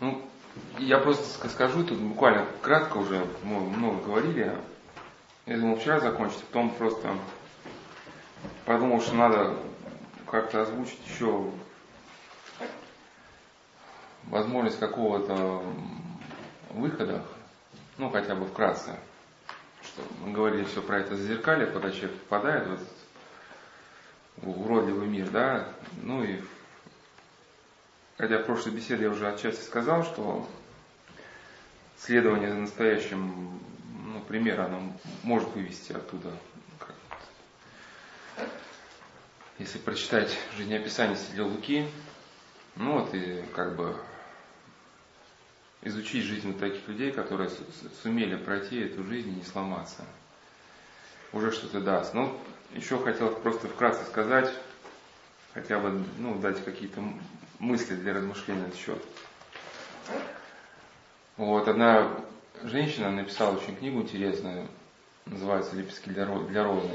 Ну, 0.00 0.22
я 0.78 0.98
просто 0.98 1.48
скажу, 1.48 1.84
тут 1.84 1.98
буквально 1.98 2.46
кратко 2.62 2.98
уже, 2.98 3.24
мы 3.42 3.60
много 3.60 4.04
говорили. 4.04 4.56
Я 5.46 5.58
думал 5.58 5.76
вчера 5.76 6.00
закончить, 6.00 6.44
потом 6.44 6.70
просто 6.70 7.14
подумал, 8.64 9.00
что 9.00 9.14
надо 9.14 9.56
как-то 10.26 10.62
озвучить 10.62 11.00
еще 11.08 11.50
возможность 14.24 14.78
какого-то 14.78 15.62
выхода, 16.70 17.24
ну 17.98 18.10
хотя 18.10 18.34
бы 18.34 18.46
вкратце, 18.46 18.96
что 19.82 20.02
мы 20.24 20.32
говорили 20.32 20.64
все 20.64 20.82
про 20.82 20.98
это 20.98 21.16
зазеркалье, 21.16 21.66
когда 21.66 21.90
человек 21.90 22.16
попадает 22.20 22.68
в 22.68 22.72
этот 22.74 22.88
уродливый 24.42 25.08
мир, 25.08 25.28
да, 25.30 25.68
ну 26.02 26.22
и 26.22 26.40
хотя 28.20 28.36
в 28.36 28.44
прошлой 28.44 28.72
беседе 28.72 29.04
я 29.04 29.10
уже 29.10 29.26
отчасти 29.26 29.62
сказал, 29.62 30.04
что 30.04 30.46
следование 31.96 32.50
за 32.50 32.56
настоящим 32.56 33.58
ну, 34.04 34.20
примером, 34.20 34.66
оно 34.66 34.92
может 35.22 35.48
вывести 35.54 35.92
оттуда. 35.92 36.30
Если 39.58 39.78
прочитать 39.78 40.38
жизнеописание 40.56 41.16
Святого 41.16 41.48
Луки, 41.48 41.88
ну 42.76 43.00
вот 43.00 43.14
и 43.14 43.42
как 43.54 43.74
бы 43.76 43.96
изучить 45.80 46.24
жизнь 46.24 46.58
таких 46.58 46.86
людей, 46.88 47.12
которые 47.12 47.50
сумели 48.02 48.36
пройти 48.36 48.80
эту 48.80 49.02
жизнь 49.04 49.30
и 49.30 49.36
не 49.36 49.44
сломаться. 49.44 50.04
Уже 51.32 51.52
что-то 51.52 51.80
даст. 51.80 52.12
Но 52.12 52.38
еще 52.74 53.02
хотел 53.02 53.34
просто 53.36 53.66
вкратце 53.68 54.04
сказать, 54.04 54.52
хотя 55.54 55.78
бы 55.78 56.04
ну, 56.18 56.38
дать 56.38 56.62
какие-то 56.62 57.02
мысли 57.60 57.94
для 57.94 58.14
размышления 58.14 58.62
на 58.62 58.66
этот 58.66 58.78
счет. 58.80 59.04
Вот, 61.36 61.68
одна 61.68 62.10
женщина 62.64 63.10
написала 63.10 63.56
очень 63.56 63.76
книгу 63.76 64.00
интересную, 64.00 64.68
называется 65.26 65.76
«Лепестки 65.76 66.10
для, 66.10 66.26
розы». 66.26 66.90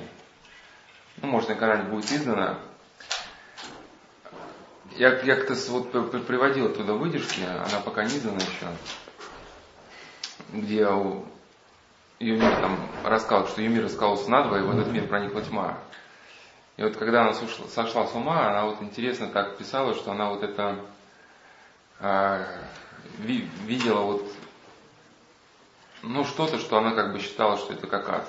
Ну, 1.17 1.27
может, 1.27 1.49
на 1.49 1.55
канале 1.55 1.83
будет 1.83 2.11
издана. 2.11 2.59
Я, 4.97 5.19
я 5.21 5.35
как-то 5.35 5.55
вот 5.71 6.27
приводил 6.27 6.73
туда 6.73 6.93
выдержки, 6.93 7.41
она 7.41 7.79
пока 7.83 8.03
не 8.03 8.17
издана 8.17 8.37
еще, 8.37 8.67
где 10.51 10.87
ее 12.19 12.37
мир 12.37 12.51
там 12.61 12.79
рассказал, 13.03 13.47
что 13.47 13.61
ее 13.61 13.69
мир 13.69 13.83
раскололся 13.83 14.29
надвое, 14.29 14.61
и 14.61 14.63
в 14.63 14.71
этот 14.71 14.91
мир 14.91 15.07
проникла 15.07 15.41
тьма. 15.41 15.77
И 16.77 16.83
вот 16.83 16.97
когда 16.97 17.21
она 17.21 17.33
сошла, 17.33 17.67
сошла 17.67 18.07
с 18.07 18.13
ума, 18.15 18.49
она 18.49 18.65
вот 18.65 18.81
интересно 18.81 19.27
так 19.27 19.57
писала, 19.57 19.93
что 19.95 20.11
она 20.11 20.29
вот 20.29 20.43
это 20.43 20.79
а, 21.99 22.45
ви, 23.19 23.47
видела 23.65 24.01
вот 24.01 24.29
ну 26.03 26.25
что-то, 26.25 26.59
что 26.59 26.77
она 26.77 26.91
как 26.93 27.13
бы 27.13 27.19
считала, 27.19 27.57
что 27.57 27.73
это 27.73 27.87
как 27.87 28.09
ад. 28.09 28.27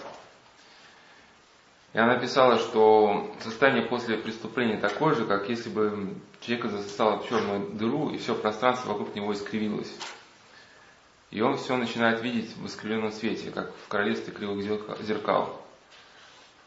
И 1.92 1.98
она 1.98 2.18
писала, 2.18 2.58
что 2.58 3.34
состояние 3.40 3.86
после 3.86 4.18
преступления 4.18 4.76
такое 4.76 5.14
же, 5.14 5.24
как 5.24 5.48
если 5.48 5.70
бы 5.70 6.14
человека 6.40 6.68
засосало 6.68 7.18
в 7.18 7.28
черную 7.28 7.70
дыру, 7.70 8.10
и 8.10 8.18
все 8.18 8.34
пространство 8.34 8.90
вокруг 8.90 9.14
него 9.14 9.32
искривилось. 9.32 9.92
И 11.30 11.40
он 11.40 11.56
все 11.56 11.76
начинает 11.76 12.22
видеть 12.22 12.56
в 12.56 12.66
искривленном 12.66 13.12
свете, 13.12 13.50
как 13.50 13.74
в 13.74 13.88
королевстве 13.88 14.32
кривых 14.32 14.62
зеркал. 15.02 15.65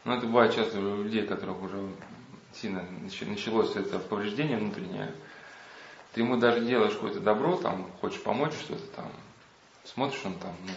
Но 0.04 0.16
это 0.16 0.26
бывает 0.26 0.54
часто 0.54 0.78
у 0.78 1.02
людей, 1.02 1.26
которых 1.26 1.62
уже 1.62 1.90
сильно 2.54 2.84
началось 3.22 3.76
это 3.76 3.98
повреждение 3.98 4.56
внутреннее. 4.56 5.12
Ты 6.12 6.22
ему 6.22 6.36
даже 6.36 6.64
делаешь 6.64 6.94
какое-то 6.94 7.20
добро, 7.20 7.56
там, 7.56 7.90
хочешь 8.00 8.22
помочь 8.22 8.52
что-то 8.54 8.84
там, 8.96 9.12
смотришь 9.84 10.20
он 10.24 10.34
там, 10.34 10.54
ну, 10.66 10.72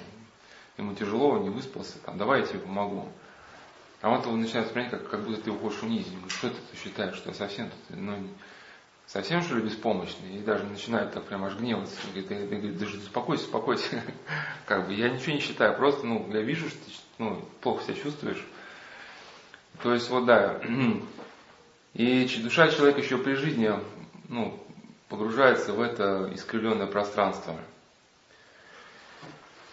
ему 0.78 0.94
тяжело, 0.95 1.29
он 1.29 1.44
не 1.44 1.50
выспался, 1.50 1.97
там, 2.00 2.17
давай 2.17 2.41
я 2.41 2.45
тебе 2.45 2.59
помогу. 2.59 3.09
А 4.01 4.09
он 4.09 4.22
того 4.22 4.35
начинает 4.35 4.67
смотреть, 4.67 4.91
как, 4.91 5.09
как 5.09 5.23
будто 5.23 5.41
ты 5.41 5.50
его 5.50 5.59
хочешь 5.59 5.81
унизить. 5.81 6.11
Ему, 6.11 6.29
что 6.29 6.50
ты, 6.50 6.57
ты 6.72 6.78
считаешь, 6.78 7.16
что 7.16 7.29
я 7.29 7.35
совсем 7.35 7.69
тут, 7.69 7.97
ну, 7.97 8.17
совсем 9.07 9.41
что 9.41 9.55
ли 9.55 9.63
беспомощный? 9.63 10.38
И 10.38 10.40
даже 10.40 10.66
начинает 10.66 11.13
так 11.13 11.23
прям 11.23 11.45
аж 11.45 11.55
гневаться. 11.55 11.95
Говорит, 12.07 12.28
ты, 12.28 12.47
ты, 12.47 12.55
говорит, 12.57 12.78
даже 12.78 12.97
успокойся, 12.97 13.45
успокойся. 13.45 14.03
как 14.66 14.88
бы 14.88 14.94
я 14.94 15.09
ничего 15.09 15.31
не 15.31 15.40
считаю, 15.40 15.75
просто, 15.78 16.05
ну, 16.05 16.29
я 16.34 16.41
вижу, 16.41 16.67
что 16.67 16.78
ты 16.79 16.91
ну, 17.17 17.45
плохо 17.61 17.85
себя 17.85 17.95
чувствуешь. 17.95 18.45
То 19.81 19.94
есть, 19.94 20.09
вот 20.09 20.25
да. 20.25 20.61
И 21.94 22.25
душа 22.41 22.69
человека 22.69 23.01
еще 23.01 23.17
при 23.17 23.34
жизни, 23.34 23.72
ну, 24.29 24.59
погружается 25.09 25.73
в 25.73 25.81
это 25.81 26.31
искривленное 26.34 26.88
пространство. 26.88 27.56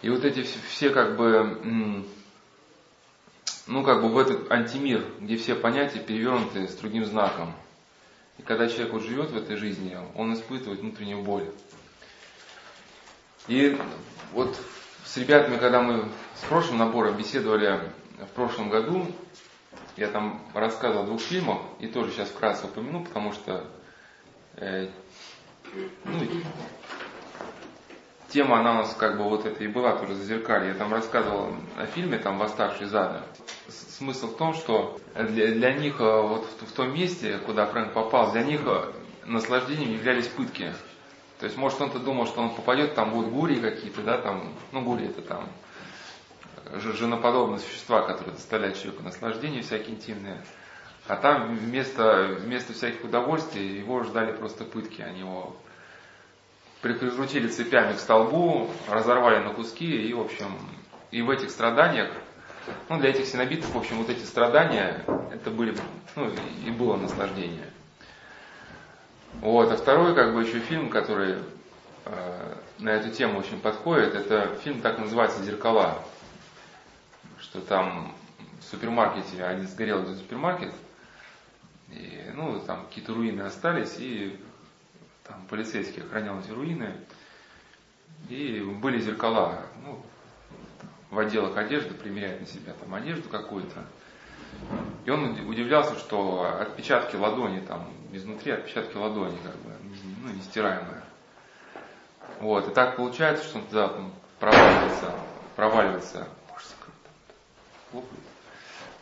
И 0.01 0.09
вот 0.09 0.23
эти 0.23 0.45
все 0.67 0.89
как 0.91 1.15
бы 1.15 2.05
ну, 3.67 3.83
как 3.83 4.01
бы 4.01 4.09
в 4.09 4.17
этот 4.17 4.51
антимир, 4.51 5.05
где 5.19 5.37
все 5.37 5.55
понятия 5.55 5.99
перевернуты 5.99 6.67
с 6.67 6.75
другим 6.75 7.05
знаком. 7.05 7.53
И 8.37 8.41
когда 8.41 8.67
человек 8.67 8.93
вот 8.93 9.03
живет 9.03 9.31
в 9.31 9.37
этой 9.37 9.55
жизни, 9.55 9.97
он 10.15 10.33
испытывает 10.33 10.79
внутреннюю 10.79 11.21
боль. 11.21 11.47
И 13.47 13.79
вот 14.33 14.57
с 15.05 15.17
ребятами, 15.17 15.57
когда 15.57 15.81
мы 15.81 16.09
с 16.35 16.45
прошлым 16.47 16.79
набором 16.79 17.17
беседовали 17.17 17.79
в 18.19 18.35
прошлом 18.35 18.69
году, 18.69 19.07
я 19.97 20.07
там 20.07 20.41
рассказывал 20.53 21.03
о 21.03 21.05
двух 21.07 21.21
фильмах, 21.21 21.59
и 21.79 21.87
тоже 21.87 22.11
сейчас 22.11 22.29
вкратце 22.29 22.65
упомяну, 22.65 23.03
потому 23.03 23.33
что 23.33 23.65
э, 24.55 24.87
ну, 26.05 26.19
тема, 28.29 28.59
она 28.59 28.71
у 28.71 28.75
нас 28.75 28.95
как 28.95 29.17
бы 29.17 29.23
вот 29.23 29.45
это 29.45 29.63
и 29.63 29.67
была 29.67 29.95
тоже 29.95 30.15
зазеркалье. 30.15 30.69
Я 30.69 30.75
там 30.75 30.93
рассказывал 30.93 31.53
о 31.77 31.85
фильме 31.85 32.17
там 32.17 32.37
«Восставший 32.37 32.87
из 32.87 32.95
ада». 32.95 33.23
Смысл 33.67 34.27
в 34.27 34.37
том, 34.37 34.53
что 34.53 34.99
для, 35.15 35.51
для 35.51 35.73
них 35.73 35.99
э, 35.99 36.21
вот 36.21 36.45
в, 36.59 36.65
в 36.65 36.71
том 36.71 36.93
месте, 36.93 37.37
куда 37.45 37.65
Фрэнк 37.67 37.93
попал, 37.93 38.31
для 38.31 38.43
них 38.43 38.61
э, 38.65 38.91
наслаждением 39.25 39.93
являлись 39.93 40.27
пытки. 40.27 40.73
То 41.39 41.45
есть, 41.45 41.57
может, 41.57 41.81
он-то 41.81 41.99
думал, 41.99 42.27
что 42.27 42.41
он 42.41 42.53
попадет, 42.53 42.95
там 42.95 43.11
будут 43.11 43.31
гури 43.31 43.59
какие-то, 43.59 44.01
да, 44.01 44.17
там, 44.17 44.53
ну, 44.71 44.81
гури 44.81 45.07
это 45.07 45.21
там, 45.21 45.49
женоподобные 46.73 47.59
существа, 47.59 48.01
которые 48.01 48.35
доставляют 48.35 48.77
человеку 48.77 49.03
наслаждение 49.03 49.61
всякие 49.61 49.95
интимные. 49.95 50.41
А 51.07 51.15
там 51.15 51.55
вместо, 51.55 52.37
вместо 52.39 52.73
всяких 52.73 53.03
удовольствий 53.03 53.79
его 53.79 54.03
ждали 54.03 54.31
просто 54.31 54.63
пытки. 54.63 55.01
Они 55.01 55.21
его 55.21 55.55
прикрутили 56.81 57.47
цепями 57.47 57.93
к 57.93 57.99
столбу, 57.99 58.69
разорвали 58.89 59.43
на 59.43 59.53
куски 59.53 59.85
и, 59.85 60.13
в 60.13 60.21
общем, 60.21 60.47
и 61.11 61.21
в 61.21 61.29
этих 61.29 61.49
страданиях, 61.49 62.11
ну, 62.89 62.99
для 62.99 63.09
этих 63.09 63.25
синобитов, 63.25 63.73
в 63.73 63.77
общем, 63.77 63.97
вот 63.97 64.09
эти 64.09 64.23
страдания, 64.23 65.03
это 65.31 65.49
были, 65.49 65.75
ну, 66.15 66.31
и 66.65 66.71
было 66.71 66.95
наслаждение. 66.95 67.67
Вот, 69.41 69.71
а 69.71 69.77
второй, 69.77 70.13
как 70.15 70.33
бы, 70.33 70.43
еще 70.43 70.59
фильм, 70.59 70.89
который 70.89 71.37
э, 72.05 72.55
на 72.79 72.89
эту 72.89 73.09
тему 73.09 73.39
очень 73.39 73.59
подходит, 73.59 74.13
это 74.13 74.55
фильм 74.63 74.81
так 74.81 74.99
называется 74.99 75.43
«Зеркала», 75.43 76.03
что 77.51 77.59
там 77.59 78.15
в 78.61 78.63
супермаркете, 78.63 79.43
один 79.43 79.67
сгорел 79.67 80.03
этот 80.03 80.19
супермаркет, 80.19 80.73
и, 81.89 82.31
ну, 82.33 82.57
там 82.61 82.85
какие-то 82.85 83.13
руины 83.13 83.41
остались, 83.41 83.97
и 83.99 84.39
там 85.27 85.45
полицейский 85.49 86.01
охранял 86.01 86.39
эти 86.39 86.51
руины, 86.51 86.95
и 88.29 88.61
были 88.81 89.01
зеркала, 89.01 89.63
ну, 89.83 90.01
в 91.09 91.19
отделах 91.19 91.57
одежды 91.57 91.93
примеряет 91.93 92.39
на 92.39 92.47
себя 92.47 92.71
там 92.71 92.93
одежду 92.93 93.27
какую-то. 93.27 93.83
И 95.03 95.09
он 95.09 95.37
удивлялся, 95.49 95.95
что 95.97 96.57
отпечатки 96.61 97.17
ладони 97.17 97.59
там 97.59 97.85
изнутри, 98.13 98.53
отпечатки 98.53 98.95
ладони 98.95 99.37
как 99.43 99.55
бы, 99.57 99.71
ну, 100.23 100.31
нестираемые. 100.31 101.03
Вот, 102.39 102.69
и 102.69 102.73
так 102.73 102.95
получается, 102.95 103.43
что 103.43 103.57
он 103.57 103.65
туда 103.65 103.89
там, 103.89 104.13
проваливается, 104.39 105.13
проваливается, 105.57 106.27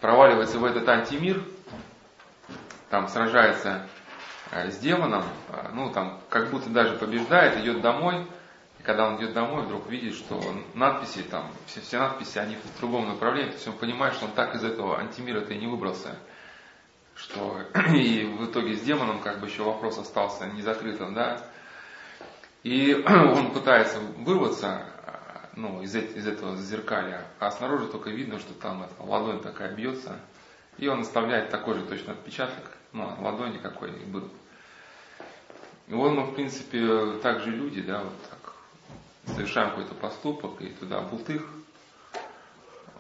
проваливается 0.02 0.60
в 0.60 0.66
этот 0.66 0.88
антимир, 0.88 1.44
там 2.90 3.08
сражается 3.08 3.88
Э, 4.52 4.72
с 4.72 4.80
демоном, 4.80 5.24
э, 5.50 5.70
ну 5.74 5.92
там 5.92 6.20
как 6.30 6.50
будто 6.50 6.70
даже 6.70 6.96
побеждает, 6.96 7.60
идет 7.60 7.82
домой, 7.82 8.26
и 8.80 8.84
когда 8.84 9.08
он 9.08 9.18
идет 9.18 9.34
домой, 9.34 9.64
вдруг 9.64 9.88
видит, 9.88 10.16
что 10.16 10.42
надписи 10.74 11.22
там, 11.22 11.52
все, 11.68 11.82
все 11.82 12.00
надписи, 12.00 12.40
они 12.40 12.56
в 12.56 12.80
другом 12.80 13.10
направлении, 13.10 13.52
то 13.52 13.56
есть 13.56 13.68
он 13.68 13.76
понимает, 13.78 14.16
что 14.16 14.26
он 14.26 14.32
так 14.32 14.56
из 14.56 14.64
этого 14.64 14.98
антимира-то 14.98 15.54
и 15.54 15.60
не 15.60 15.68
выбрался, 15.68 16.18
что 17.14 17.62
и 17.94 18.26
в 18.26 18.46
итоге 18.46 18.74
с 18.76 18.82
демоном 18.82 19.22
как 19.22 19.40
бы 19.40 19.46
еще 19.46 19.62
вопрос 19.62 20.00
остался 20.00 20.48
незакрытым, 20.48 21.14
да, 21.14 21.46
и 22.64 22.96
он 23.08 23.52
пытается 23.52 24.00
вырваться, 24.00 24.89
ну, 25.60 25.82
из, 25.82 25.94
из 25.94 26.26
этого 26.26 26.56
зеркалья, 26.56 27.26
а 27.40 27.52
снаружи 27.52 27.88
только 27.88 28.10
видно, 28.10 28.40
что 28.40 28.54
там 28.54 28.84
эта 28.84 29.04
ладонь 29.04 29.42
такая 29.42 29.74
бьется, 29.74 30.18
и 30.78 30.88
он 30.88 31.02
оставляет 31.02 31.50
такой 31.50 31.76
же 31.76 31.84
точно 31.84 32.14
отпечаток, 32.14 32.78
ну, 32.94 33.14
ладони 33.20 33.58
какой 33.58 33.92
был. 33.92 34.30
И 35.88 35.94
вот 35.94 36.12
мы, 36.12 36.24
в 36.24 36.36
принципе, 36.36 37.14
также 37.22 37.52
люди, 37.52 37.82
да, 37.82 38.04
вот 38.04 38.14
так, 38.30 38.54
совершаем 39.36 39.72
какой-то 39.72 39.96
поступок, 39.96 40.62
и 40.62 40.70
туда 40.70 41.02
бултых, 41.02 41.46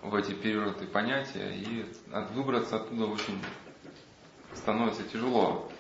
в 0.02 0.16
эти 0.16 0.34
перевернутые 0.34 0.88
понятия, 0.88 1.54
и 1.54 1.86
выбраться 2.34 2.78
оттуда 2.78 3.06
очень 3.06 3.42
становится 4.54 5.04
тяжело. 5.04 5.72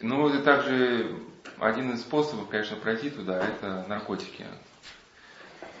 Ну, 0.00 0.34
и 0.34 0.42
также 0.42 1.16
один 1.58 1.92
из 1.92 2.00
способов, 2.00 2.48
конечно, 2.48 2.76
пройти 2.76 3.10
туда, 3.10 3.46
это 3.46 3.84
наркотики. 3.88 4.46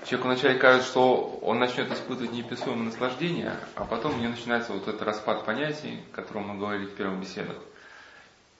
Человеку 0.06 0.28
вначале 0.28 0.58
кажется, 0.58 0.88
что 0.88 1.38
он 1.42 1.58
начнет 1.58 1.92
испытывать 1.92 2.32
неописуемое 2.32 2.86
наслаждение, 2.86 3.54
а 3.74 3.84
потом 3.84 4.14
у 4.14 4.18
него 4.18 4.30
начинается 4.30 4.72
вот 4.72 4.88
этот 4.88 5.02
распад 5.02 5.44
понятий, 5.44 6.00
о 6.12 6.16
котором 6.16 6.48
мы 6.48 6.58
говорили 6.58 6.86
в 6.86 6.94
первых 6.94 7.20
беседах. 7.20 7.56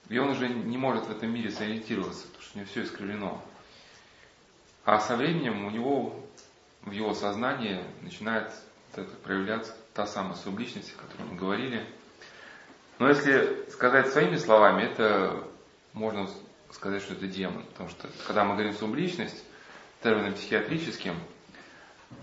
И 0.09 0.17
он 0.19 0.29
уже 0.29 0.49
не 0.49 0.77
может 0.77 1.05
в 1.05 1.11
этом 1.11 1.33
мире 1.33 1.49
сориентироваться, 1.49 2.27
потому 2.27 2.43
что 2.43 2.51
у 2.53 2.59
него 2.59 2.69
все 2.69 2.83
искривлено. 2.83 3.41
А 4.85 4.99
со 4.99 5.15
временем 5.15 5.65
у 5.65 5.71
него, 5.71 6.15
в 6.83 6.91
его 6.91 7.13
сознании 7.13 7.83
начинает 8.01 8.51
это 8.93 9.09
проявляться 9.23 9.73
та 9.93 10.05
самая 10.05 10.35
субличность, 10.35 10.93
о 10.95 11.01
которой 11.01 11.27
мы 11.29 11.37
говорили. 11.37 11.85
Но 12.99 13.09
если 13.09 13.67
сказать 13.71 14.09
своими 14.09 14.35
словами, 14.35 14.83
это 14.83 15.43
можно 15.93 16.29
сказать, 16.71 17.01
что 17.01 17.13
это 17.13 17.25
демон. 17.27 17.63
Потому 17.71 17.89
что 17.89 18.09
когда 18.27 18.43
мы 18.43 18.53
говорим 18.53 18.73
субличность, 18.73 19.43
термином 20.03 20.33
психиатрическим, 20.33 21.15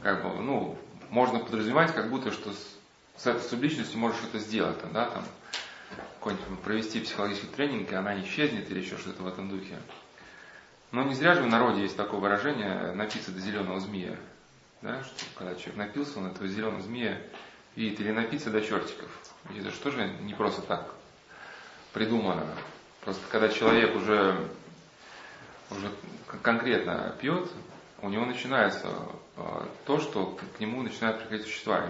как 0.02 0.23
бы, 0.23 0.43
ну, 0.43 0.79
можно 1.11 1.38
подразумевать, 1.38 1.94
как 1.94 2.11
будто, 2.11 2.31
что 2.31 2.52
с, 2.52 2.76
с 3.17 3.26
этой 3.26 3.43
субличностью 3.43 3.99
можешь 3.99 4.19
что-то 4.19 4.38
сделать, 4.38 4.79
да, 4.93 5.06
там, 5.06 5.25
какой-нибудь 6.19 6.61
провести 6.61 7.00
психологический 7.00 7.49
тренинг, 7.49 7.90
и 7.90 7.94
она 7.94 8.14
не 8.14 8.25
исчезнет, 8.25 8.70
или 8.70 8.81
еще 8.81 8.99
что-то 8.99 9.23
в 9.23 9.29
этом 9.29 9.49
духе. 9.49 9.76
Но 10.90 11.02
не 11.02 11.14
зря 11.14 11.35
же 11.35 11.43
в 11.43 11.46
народе 11.46 11.82
есть 11.82 11.96
такое 11.96 12.20
выражение 12.20 12.93
«напиться 12.93 13.31
до 13.31 13.40
зеленого 13.40 13.81
змея». 13.81 14.17
Да, 14.81 15.02
что 15.02 15.25
когда 15.35 15.55
человек 15.56 15.76
напился, 15.76 16.19
он 16.19 16.29
этого 16.29 16.46
зеленого 16.46 16.81
змея 16.81 17.20
видит, 17.75 18.00
или 18.00 18.12
напиться 18.12 18.50
до 18.50 18.61
чертиков. 18.61 19.11
И 19.52 19.58
это 19.58 19.70
же 19.70 19.76
тоже 19.79 20.08
не 20.20 20.35
просто 20.35 20.62
так 20.62 20.94
придумано. 21.93 22.46
Просто 23.00 23.23
когда 23.31 23.49
человек 23.49 23.96
уже, 23.96 24.49
уже 25.70 25.90
конкретно 26.43 27.14
пьет, 27.20 27.50
у 28.02 28.08
него 28.08 28.25
начинается 28.25 28.88
э, 29.38 29.67
то, 29.87 29.99
что 29.99 30.37
к 30.37 30.61
нему 30.61 30.82
начинают 30.82 31.20
приходить 31.20 31.46
существа, 31.46 31.87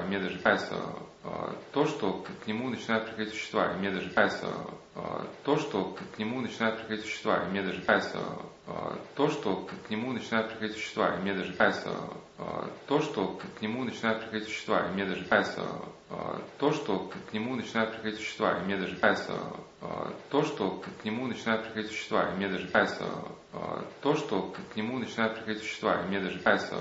и 0.00 0.06
мне 0.06 0.18
даже 0.18 0.38
кажется, 0.38 0.74
э, 1.22 1.28
то, 1.72 1.86
что 1.86 2.24
к 2.44 2.46
нему 2.46 2.68
начинают 2.68 3.06
приходить 3.06 3.34
существа, 3.34 3.72
и 3.72 3.78
мне 3.78 3.90
даже 3.90 4.10
кажется, 4.10 4.48
э, 4.94 5.00
то, 5.44 5.56
что 5.56 5.96
к 6.14 6.18
нему 6.18 6.40
начинают 6.40 6.78
приходить 6.78 7.04
существа, 7.04 7.44
и 7.44 7.50
мне 7.50 7.62
даже 7.62 7.82
кажется, 7.82 8.20
то, 9.16 9.28
что 9.28 9.66
к 9.86 9.90
нему 9.90 10.12
начинают 10.12 10.50
приходить 10.50 10.76
существа, 10.76 11.14
и 11.14 11.20
мне 11.20 11.34
даже 11.34 11.52
кажется, 11.54 11.96
то, 12.86 13.00
что 13.00 13.38
к 13.58 13.62
нему 13.62 13.84
начинают 13.84 14.22
приходить 14.22 14.48
существа, 14.48 14.86
и 14.86 14.92
мне 14.92 15.04
даже 15.04 15.24
кажется, 15.26 15.66
то, 16.58 16.72
что 16.72 16.98
к 17.08 17.34
нему 17.34 17.56
начинают 17.56 17.94
приходить 17.94 18.20
существа, 18.20 18.58
и 18.58 18.64
мне 18.64 18.76
даже 18.76 18.96
кажется, 18.96 19.36
то, 20.30 20.42
что 20.42 20.70
к 20.70 21.04
нему 21.04 21.26
начинают 21.26 21.64
приходить 21.64 21.90
существа, 21.92 22.30
и 22.30 22.34
мне 22.34 22.48
даже 22.48 22.68
кажется, 22.68 23.06
то, 24.02 24.14
что 24.14 24.52
к 24.74 24.76
нему 24.76 24.98
начинают 24.98 25.34
приходить 25.34 25.62
существа, 25.62 25.96
и 25.96 26.06
мне 26.06 26.20
даже 26.20 26.38
кажется, 26.38 26.76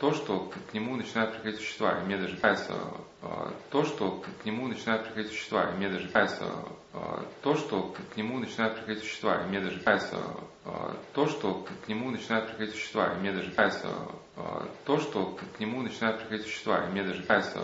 то, 0.00 0.12
что 0.12 0.50
к 0.70 0.74
нему 0.74 0.96
начинают 0.96 1.32
приходить 1.34 1.60
существа, 1.60 2.00
и 2.00 2.04
мне 2.04 2.16
даже 2.16 2.36
кажется, 2.36 2.74
то, 3.70 3.84
что 3.84 4.22
к 4.42 4.44
нему 4.44 4.68
начинают 4.68 5.04
приходить 5.04 5.30
существа, 5.30 5.70
и 5.70 5.76
мне 5.76 5.88
даже 5.88 6.08
кажется, 6.08 6.52
то, 7.42 7.54
что 7.54 7.94
к 8.12 8.16
нему 8.16 8.38
начинают 8.38 8.76
приходить 8.76 9.02
существа, 9.02 9.42
и 9.42 9.48
мне 9.48 9.60
даже 9.60 9.80
кажется, 9.80 10.22
то, 11.12 11.26
что 11.26 11.66
к 11.84 11.88
нему 11.88 12.10
начинают 12.10 12.48
приходить 12.48 12.74
существа, 12.74 13.12
и 13.12 13.20
мне 13.20 13.32
даже 13.32 13.50
кажется, 13.52 13.88
то, 14.84 14.98
что 14.98 15.36
к 15.56 15.60
нему 15.60 15.82
начинают 15.82 16.20
приходить 16.20 16.46
существа, 16.46 16.84
и 16.84 16.90
мне 16.90 17.02
даже 17.02 17.22
кажется, 17.24 17.60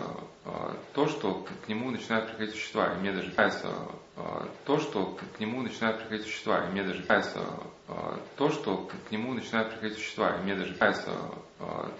то, 0.93 1.07
что 1.07 1.45
к 1.65 1.69
нему 1.69 1.91
начинают 1.91 2.27
приходить 2.27 2.55
существа, 2.55 2.93
и 2.93 2.97
мне 2.99 3.11
даже 3.11 3.31
кажется, 3.31 3.69
то, 4.65 4.79
что 4.79 5.17
к 5.37 5.39
нему 5.39 5.61
начинают 5.61 5.99
приходить 5.99 6.25
существа, 6.25 6.65
и 6.65 6.71
мне 6.71 6.83
даже 6.83 7.03
кажется, 7.03 7.41
то, 8.37 8.49
что 8.49 8.89
к 9.07 9.11
нему 9.11 9.33
начинают 9.33 9.71
приходить 9.71 9.97
существа, 9.97 10.37
и 10.37 10.43
мне 10.43 10.55
даже 10.55 10.73
кажется, 10.75 11.13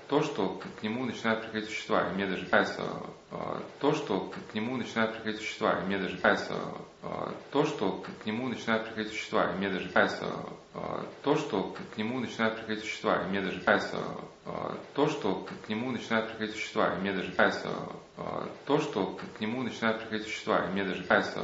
то, 0.10 0.22
что 0.22 0.60
к 0.60 0.84
нему 0.84 1.06
начинают 1.06 1.42
приходить 1.42 1.70
существа, 1.70 2.10
и 2.10 2.14
мне 2.14 2.28
даже 2.28 2.46
кажется, 2.48 2.90
то, 3.80 3.94
что 3.94 4.20
к 4.20 4.56
нему 4.56 4.78
начинают 4.78 5.14
приходить 5.14 5.42
существа, 5.42 5.80
и 5.80 5.86
мне 5.86 5.98
даже 5.98 6.18
кажется, 6.18 6.56
то, 7.52 7.66
что 7.66 8.04
к 8.24 8.26
нему 8.26 8.48
начинают 8.48 8.86
приходить 8.86 9.14
существа, 9.14 9.52
и 9.52 9.58
мне 9.58 9.70
даже 9.70 9.90
кажется, 9.90 10.28
то, 11.24 11.36
что 11.36 11.76
к 11.94 11.98
нему 11.98 12.20
начинают 12.20 12.56
приходить 12.58 12.84
существа, 12.84 13.22
и 13.22 13.30
мне 13.30 13.42
даже 13.42 13.62
кажется, 13.62 13.98
то, 14.94 15.08
что 15.08 15.48
к 15.66 15.70
нему 15.70 15.92
начинают 15.92 16.30
приходить 16.30 16.56
существа, 16.56 16.94
и 16.94 17.02
мне 17.02 17.14
даже 17.14 17.32
кажется, 17.32 17.70
то, 18.66 18.80
что 18.80 19.20
к 19.38 19.40
нему 19.42 19.64
начинают 19.64 20.00
приходить 20.00 20.28
существа, 20.28 20.66
и 20.66 20.72
мне 20.72 20.84
даже 20.84 21.04
кажется, 21.04 21.42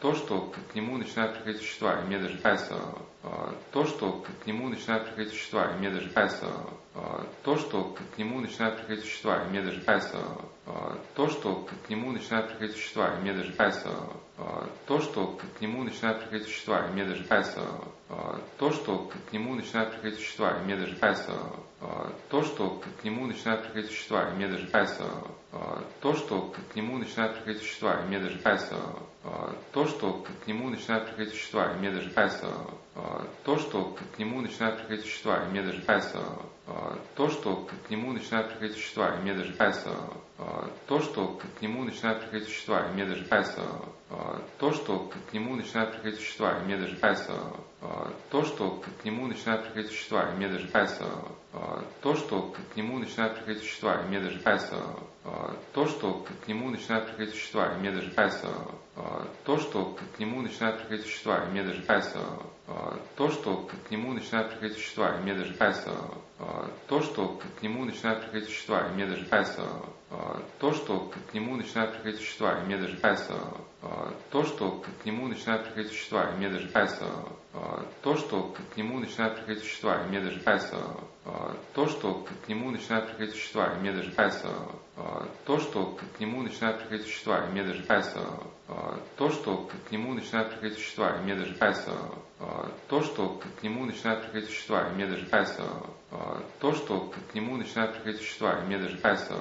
то, 0.00 0.14
что 0.14 0.52
к 0.70 0.74
нему 0.74 0.96
начинают 0.96 1.34
приходить 1.34 1.60
существа, 1.60 2.00
и 2.00 2.04
мне 2.06 2.18
даже 2.18 2.38
кажется, 2.38 2.74
то, 3.72 3.84
что 3.84 4.24
к 4.42 4.46
нему 4.46 4.68
начинают 4.68 5.06
приходить 5.06 5.32
существа, 5.32 5.72
и 5.72 5.78
мне 5.78 5.90
даже 5.90 6.08
кажется, 6.10 6.52
то, 7.42 7.56
что 7.56 7.94
к 8.14 8.18
нему 8.18 8.40
начинают 8.40 8.76
приходить 8.78 9.04
существа, 9.04 9.42
и 9.42 9.48
мне 9.48 9.62
даже 9.62 9.80
кажется, 9.82 10.18
то, 11.14 11.28
что 11.28 11.66
к 11.86 11.90
нему 11.90 12.12
начинают 12.12 12.48
приходить 12.50 12.76
существа, 12.76 13.14
и 13.14 13.20
мне 13.20 13.32
даже 13.34 13.52
кажется, 13.52 13.90
то, 14.86 15.00
что 15.00 15.38
к 15.58 15.60
нему 15.60 15.82
начинают 15.82 16.20
приходить 16.20 16.46
существа, 16.48 16.86
и 16.86 16.92
мне 16.92 17.04
даже 17.04 17.24
кажется, 17.24 17.62
то, 18.58 18.70
что 18.70 18.98
к 18.98 19.32
нему 19.32 19.54
начинают 19.54 19.92
приходить 19.94 20.18
существа, 20.18 20.58
и 20.58 20.60
мне 20.64 20.76
даже 20.76 20.94
кажется, 20.96 21.34
то, 22.28 22.42
что 22.42 22.82
к 23.02 23.04
нему 23.04 23.26
начинают 23.26 23.64
приходить 23.64 23.90
существа, 23.90 24.30
и 24.30 24.34
мне 24.34 24.46
даже 24.48 24.66
кажется, 24.66 25.04
то, 26.00 26.14
что 26.14 26.52
к 26.52 26.76
нему 26.76 26.98
начинают 26.98 27.34
приходить 27.34 27.62
существа, 27.62 28.00
и 28.00 28.06
мне 28.06 28.20
даже 28.20 28.38
кажется, 28.40 28.76
то, 29.72 29.86
что 29.86 30.24
к 30.42 30.46
нему 30.46 30.68
начинают 30.68 31.06
приходить 31.06 31.34
существа, 31.34 31.72
и 31.72 31.78
мне 31.78 31.90
даже 31.90 32.10
кажется, 32.10 32.52
то, 33.44 33.58
что 33.58 33.96
к 34.14 34.18
нему 34.18 34.40
начинают 34.40 34.78
приходить 34.78 35.04
существа, 35.04 35.44
и 35.44 35.50
мне 35.50 35.62
даже 35.62 35.82
кажется, 35.82 36.18
то, 37.14 37.28
что 37.28 37.66
к 37.86 37.90
нему 37.90 38.12
начинают 38.12 38.50
приходить 38.50 38.76
существа, 38.76 39.14
и 39.14 39.22
мне 39.22 39.34
даже 39.34 39.54
кажется, 39.54 39.90
то, 40.86 41.00
что 41.00 41.40
к 41.58 41.62
нему 41.62 41.84
начинают 41.84 42.20
приходить 42.20 42.48
существа, 42.48 42.86
и 42.86 42.92
мне 42.92 43.06
даже 43.06 43.24
кажется, 43.24 43.62
то, 44.58 44.72
что 44.72 45.10
к 45.30 45.32
нему 45.32 45.56
начинают 45.56 45.92
приходить 45.92 46.18
существа, 46.20 46.58
и 46.58 46.64
мне 46.64 46.76
даже 46.76 46.96
кажется, 46.96 47.34
то, 48.30 48.44
что 48.44 48.82
к 49.00 49.04
нему 49.04 49.26
начинают 49.26 49.64
приходить 49.64 49.90
существа, 49.90 50.30
и 50.30 50.36
мне 50.36 50.48
даже 50.48 50.68
кажется, 50.68 51.10
то, 52.02 52.14
что 52.14 52.52
к 52.52 52.76
нему 52.76 52.98
начинают 52.98 53.36
приходить 53.36 53.62
существа, 53.62 54.02
и 54.02 54.06
мне 54.06 54.20
даже 54.20 54.38
кажется, 54.40 54.82
то, 55.72 55.86
что 55.86 56.12
к 56.12 56.48
нему 56.48 56.70
начинают 56.70 57.06
приходить 57.06 57.34
существа, 57.34 57.72
и 57.74 57.78
мне 57.78 57.92
даже 57.92 58.10
кажется, 58.12 58.52
то, 59.44 59.58
что 59.58 59.96
к 59.96 60.20
нему 60.20 60.42
начинают 60.42 60.80
приходить 60.80 61.06
существа, 61.06 61.44
и 61.44 61.50
мне 61.50 61.62
даже 61.62 61.82
кажется, 61.82 62.20
то, 63.16 63.30
что 63.30 63.68
к 63.88 63.90
нему 63.90 64.12
начинают 64.12 64.50
приходить 64.50 64.76
существа, 64.76 65.16
и 65.16 65.22
мне 65.22 65.34
даже 65.34 65.54
кажется, 65.54 65.92
то, 66.86 67.00
что 67.00 67.40
к 67.58 67.62
нему 67.62 67.84
начинают 67.84 68.22
приходить 68.22 68.48
существа, 68.48 68.86
и 68.86 68.94
мне 68.94 69.06
даже 69.06 69.24
кажется, 69.26 69.62
то, 70.58 70.72
что 70.72 71.12
к 71.30 71.34
нему 71.34 71.56
начинают 71.56 71.92
приходить 71.92 72.20
существа, 72.20 72.58
и 72.58 72.64
мне 72.64 72.78
даже 72.78 72.96
кажется, 72.96 73.34
то, 74.30 74.44
что 74.44 74.82
к 75.02 75.04
нему 75.04 75.28
начинают 75.28 75.64
приходить 75.64 75.92
существа, 75.92 76.30
и 76.30 76.36
мне 76.36 76.48
даже 76.48 76.68
кажется, 76.68 77.06
то, 78.02 78.16
что 78.16 78.54
к 78.74 78.76
нему 78.76 78.98
начинают 78.98 79.36
приходить 79.36 79.64
существа, 79.64 80.02
и 80.02 80.08
мне 80.08 80.20
даже 80.20 80.40
кажется, 80.40 80.82
то, 81.74 81.86
что 81.86 82.26
к 82.44 82.48
нему 82.48 82.70
начинают 82.70 83.08
приходить 83.08 83.34
существа, 83.34 83.74
и 83.74 83.80
мне 83.80 83.92
даже 83.92 84.12
кажется, 84.12 84.50
то, 85.44 85.58
что 85.58 85.98
к 86.16 86.20
нему 86.20 86.42
начинают 86.42 86.80
приходить 86.80 87.06
существа, 87.06 87.44
и 87.44 87.50
мне 87.50 87.62
даже 87.62 87.82
кажется, 87.84 88.24
то, 89.16 89.30
что 89.30 89.68
к 89.70 89.90
нему 89.90 90.14
начинают 90.14 90.50
приходить 90.52 90.78
существа, 90.78 91.16
и 91.18 91.20
мне 91.20 91.34
даже 91.34 91.54
кажется, 91.54 91.92
то, 92.88 93.02
что 93.02 93.40
к 93.60 93.62
нему 93.62 93.84
начинают 93.84 94.22
приходить 94.22 94.48
существа, 94.48 94.88
и 94.88 94.94
мне 94.94 95.06
даже 95.06 95.26
кажется, 95.26 95.64
то, 96.60 96.72
что 96.72 97.12
к 97.30 97.34
нему 97.34 97.56
начинают 97.56 97.94
приходить 97.94 98.20
существа, 98.20 98.58
и 98.58 98.66
мне 98.66 98.78
даже 98.78 98.96
кажется, 98.98 99.38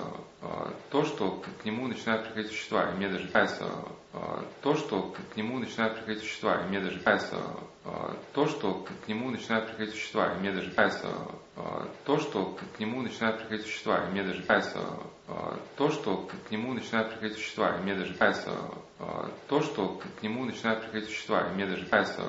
то, 0.89 1.03
что 1.03 1.43
к 1.61 1.65
нему 1.65 1.87
начинают 1.87 2.25
приходить 2.25 2.51
существа, 2.51 2.89
и 2.89 2.95
мне 2.95 3.09
даже 3.09 3.27
кажется, 3.27 3.65
то, 4.61 4.75
что 4.75 5.13
к 5.33 5.35
нему 5.35 5.59
начинают 5.59 5.95
приходить 5.95 6.23
существа, 6.23 6.61
и 6.61 6.69
мне 6.69 6.79
даже 6.79 6.99
кажется, 6.99 7.41
то, 8.33 8.47
что 8.47 8.85
к 9.05 9.07
нему 9.07 9.29
начинают 9.29 9.67
приходить 9.67 9.93
существа, 9.95 10.33
и 10.33 10.39
мне 10.39 10.51
даже 10.51 10.71
кажется, 10.71 11.07
то, 12.05 12.19
что 12.19 12.57
к 12.75 12.79
нему 12.79 13.01
начинают 13.01 13.39
приходить 13.39 13.65
существа, 13.65 14.05
и 14.05 14.11
мне 14.11 14.23
даже 14.23 14.43
кажется, 14.43 14.79
то, 15.75 15.89
что 15.89 16.29
к 16.47 16.51
нему 16.51 16.73
начинают 16.73 17.11
приходить 17.11 17.37
существа, 17.37 17.75
и 17.75 17.81
мне 17.81 17.95
даже 17.95 18.13
кажется, 18.13 18.51
то, 19.47 19.61
что 19.61 19.99
к 20.19 20.21
нему 20.21 20.45
начинают 20.45 20.83
приходить 20.83 21.09
существа, 21.09 21.47
и 21.47 21.53
мне 21.53 21.65
даже 21.65 21.85
кажется, 21.85 22.23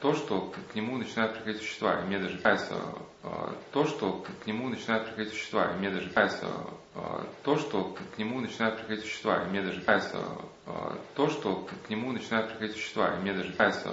то, 0.00 0.14
что 0.14 0.52
к 0.70 0.74
нему 0.74 0.98
начинают 0.98 1.34
приходить 1.34 1.62
существа, 1.62 2.00
и 2.00 2.06
мне 2.06 2.18
даже 2.18 2.38
кажется, 2.38 2.80
то, 3.72 3.84
что 3.84 4.12
к 4.22 4.46
нему 4.46 4.68
начинают 4.68 5.06
приходить 5.06 5.32
существа, 5.32 5.72
и 5.72 5.74
мне 5.78 5.90
даже 5.90 6.10
кажется, 6.10 6.48
то, 7.42 7.56
что 7.56 7.84
к 7.84 8.18
нему 8.18 8.40
начинают 8.40 8.78
приходить 8.78 9.04
существа, 9.04 9.44
и 9.44 9.48
мне 9.48 9.62
даже 9.62 9.82
кажется, 9.82 10.22
то, 11.14 11.28
что 11.28 11.66
к 11.66 11.90
нему 11.90 12.12
начинают 12.12 12.50
приходить 12.50 12.76
существа, 12.76 13.16
и 13.16 13.20
мне 13.20 13.32
даже 13.34 13.52
кажется, 13.52 13.92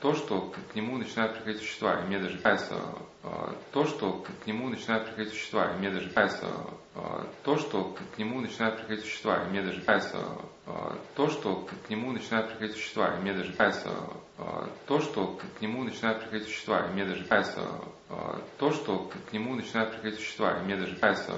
то, 0.00 0.14
что 0.14 0.52
к 0.72 0.74
нему 0.74 0.96
начинают 0.96 1.34
приходить 1.34 1.60
существа, 1.60 2.00
и 2.00 2.06
мне 2.06 2.18
даже 2.18 2.38
кажется, 2.38 2.80
то, 3.72 3.84
что 3.84 4.24
к 4.42 4.46
нему 4.46 4.68
начинают 4.68 5.06
приходить 5.06 5.32
существа, 5.32 5.72
и 5.72 5.78
мне 5.78 5.90
даже 5.90 6.10
кажется, 6.10 6.46
то, 7.42 7.56
что 7.56 7.96
к 8.14 8.18
нему 8.18 8.40
начинают 8.40 8.76
приходить 8.76 9.04
существа, 9.04 9.42
и 9.42 9.50
мне 9.50 9.62
даже 9.62 9.80
кажется, 9.80 10.18
то, 11.14 11.28
что 11.28 11.66
к 11.86 11.90
нему 11.90 12.12
начинают 12.12 12.50
приходить 12.50 12.76
существа, 12.76 13.14
и 13.14 13.20
мне 13.20 13.32
даже 13.32 13.52
кажется, 13.54 13.94
то, 14.86 15.00
что 15.00 15.38
к 15.58 15.60
нему 15.62 15.84
начинают 15.84 16.20
приходить 16.20 16.48
существа, 16.48 16.86
и 16.86 16.92
мне 16.92 17.06
даже 17.06 17.24
кажется, 17.24 17.66
то, 18.58 18.70
что 18.72 19.10
к 19.30 19.32
нему 19.32 19.54
начинают 19.54 19.92
приходить 19.92 20.20
существа, 20.20 20.58
и 20.58 20.64
мне 20.64 20.76
даже 20.76 20.96
кажется, 20.96 21.34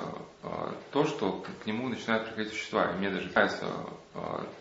то, 0.92 1.04
что 1.04 1.44
к 1.62 1.66
нему 1.66 1.88
начинают 1.88 2.26
приходить 2.26 2.52
существа, 2.52 2.86
и 2.92 2.96
мне 2.96 3.10
даже 3.10 3.30
кажется, 3.30 3.68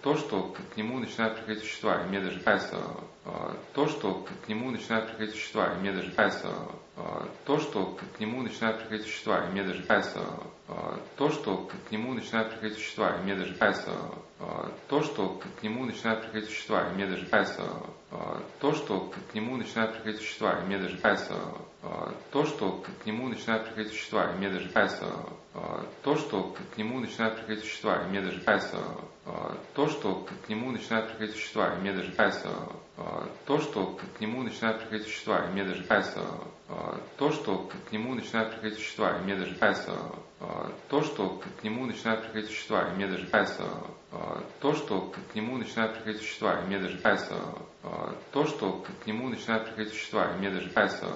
то, 0.03 0.15
что 0.15 0.53
к 0.65 0.77
нему 0.77 0.99
начинают 0.99 1.37
приходить 1.37 1.63
существа, 1.63 2.03
и 2.03 2.05
мне 2.07 2.19
даже 2.21 2.39
кажется, 2.41 2.77
то, 3.73 3.87
что 3.87 4.27
к 4.45 4.47
нему 4.47 4.71
начинают 4.71 5.07
приходить 5.07 5.35
существа, 5.35 5.73
и 5.73 5.79
мне 5.79 5.91
даже 5.91 6.11
кажется, 6.11 6.49
то, 7.45 7.59
что 7.59 7.97
к 8.15 8.19
нему 8.19 8.41
начинают 8.41 8.79
приходить 8.79 9.05
существа, 9.07 9.45
и 9.45 9.51
мне 9.51 9.63
даже 9.63 9.83
кажется, 9.83 10.21
то, 11.17 11.29
что 11.29 11.69
к 11.87 11.91
нему 11.91 12.13
начинают 12.13 12.51
приходить 12.51 12.77
существа, 12.77 13.15
и 13.15 13.23
мне 13.23 13.35
даже 13.35 13.53
кажется, 13.55 13.91
то, 14.87 15.01
что 15.01 15.39
к 15.59 15.63
нему 15.63 15.85
начинают 15.85 16.23
приходить 16.23 16.49
существа, 16.49 16.89
и 16.89 16.93
мне 16.93 17.07
даже 17.07 17.25
кажется, 17.27 17.63
то, 18.59 18.73
что 18.73 19.11
к 19.31 19.33
нему 19.33 19.57
начинают 19.57 19.93
приходить 19.95 20.21
существа, 20.21 20.59
и 20.59 20.65
мне 20.65 20.77
даже 20.77 20.97
кажется, 20.97 21.35
то, 22.31 22.45
что 22.45 22.83
к 23.03 23.05
нему 23.05 23.27
начинают 23.27 23.65
приходить 23.65 23.91
существа, 23.91 24.31
и 24.31 24.37
мне 24.37 24.49
даже 24.49 24.69
кажется, 24.69 25.05
то, 26.01 26.15
что 26.15 26.55
к 26.73 26.77
нему 26.77 26.99
начинают 26.99 27.35
приходить 27.37 27.63
существа, 27.63 28.01
и 28.01 28.09
мне 28.09 28.21
даже 28.21 28.39
кажется, 28.41 28.79
то, 29.75 29.87
что 29.87 30.27
к 30.45 30.49
нему 30.49 30.71
начинают 30.71 31.09
приходить 31.09 31.35
существа, 31.35 31.73
и 31.73 31.79
мне 31.79 31.93
даже 31.93 32.11
кажется, 32.13 32.49
то, 33.45 33.59
что 33.59 33.99
к 34.17 34.19
нему 34.19 34.41
начинают 34.43 34.79
приходить 34.79 35.07
существа, 35.07 35.45
и 35.45 35.51
мне 35.51 35.63
даже 35.63 35.83
кажется, 35.83 36.27
то, 37.17 37.31
что 37.31 37.69
к 37.87 37.91
нему 37.91 38.15
начинают 38.15 38.51
приходить 38.51 38.79
существа, 38.79 39.17
и 39.17 39.21
мне 39.21 39.35
даже 39.35 39.55
кажется, 39.57 39.95
то, 40.89 41.01
что 41.03 41.29
к 41.29 41.63
нему 41.63 41.85
начинают 41.85 42.23
приходить 42.23 42.49
существа, 42.49 42.89
и 42.89 42.95
мне 42.95 43.07
даже 43.07 43.27
кажется, 43.27 43.67
то, 44.59 44.73
что 44.73 45.01
к 45.01 45.35
нему 45.35 45.57
начинают 45.57 45.93
приходить 45.93 46.21
существа, 46.21 46.59
и 46.61 46.65
мне 46.65 46.79
даже 46.79 46.97
кажется, 46.97 47.37
то, 48.31 48.45
что 48.45 48.81
к 48.81 49.05
нему 49.05 49.29
начинают 49.29 49.65
приходить 49.65 49.93
существа, 49.93 50.33
и 50.33 50.37
мне 50.37 50.49
даже 50.49 50.69
кажется, 50.71 51.07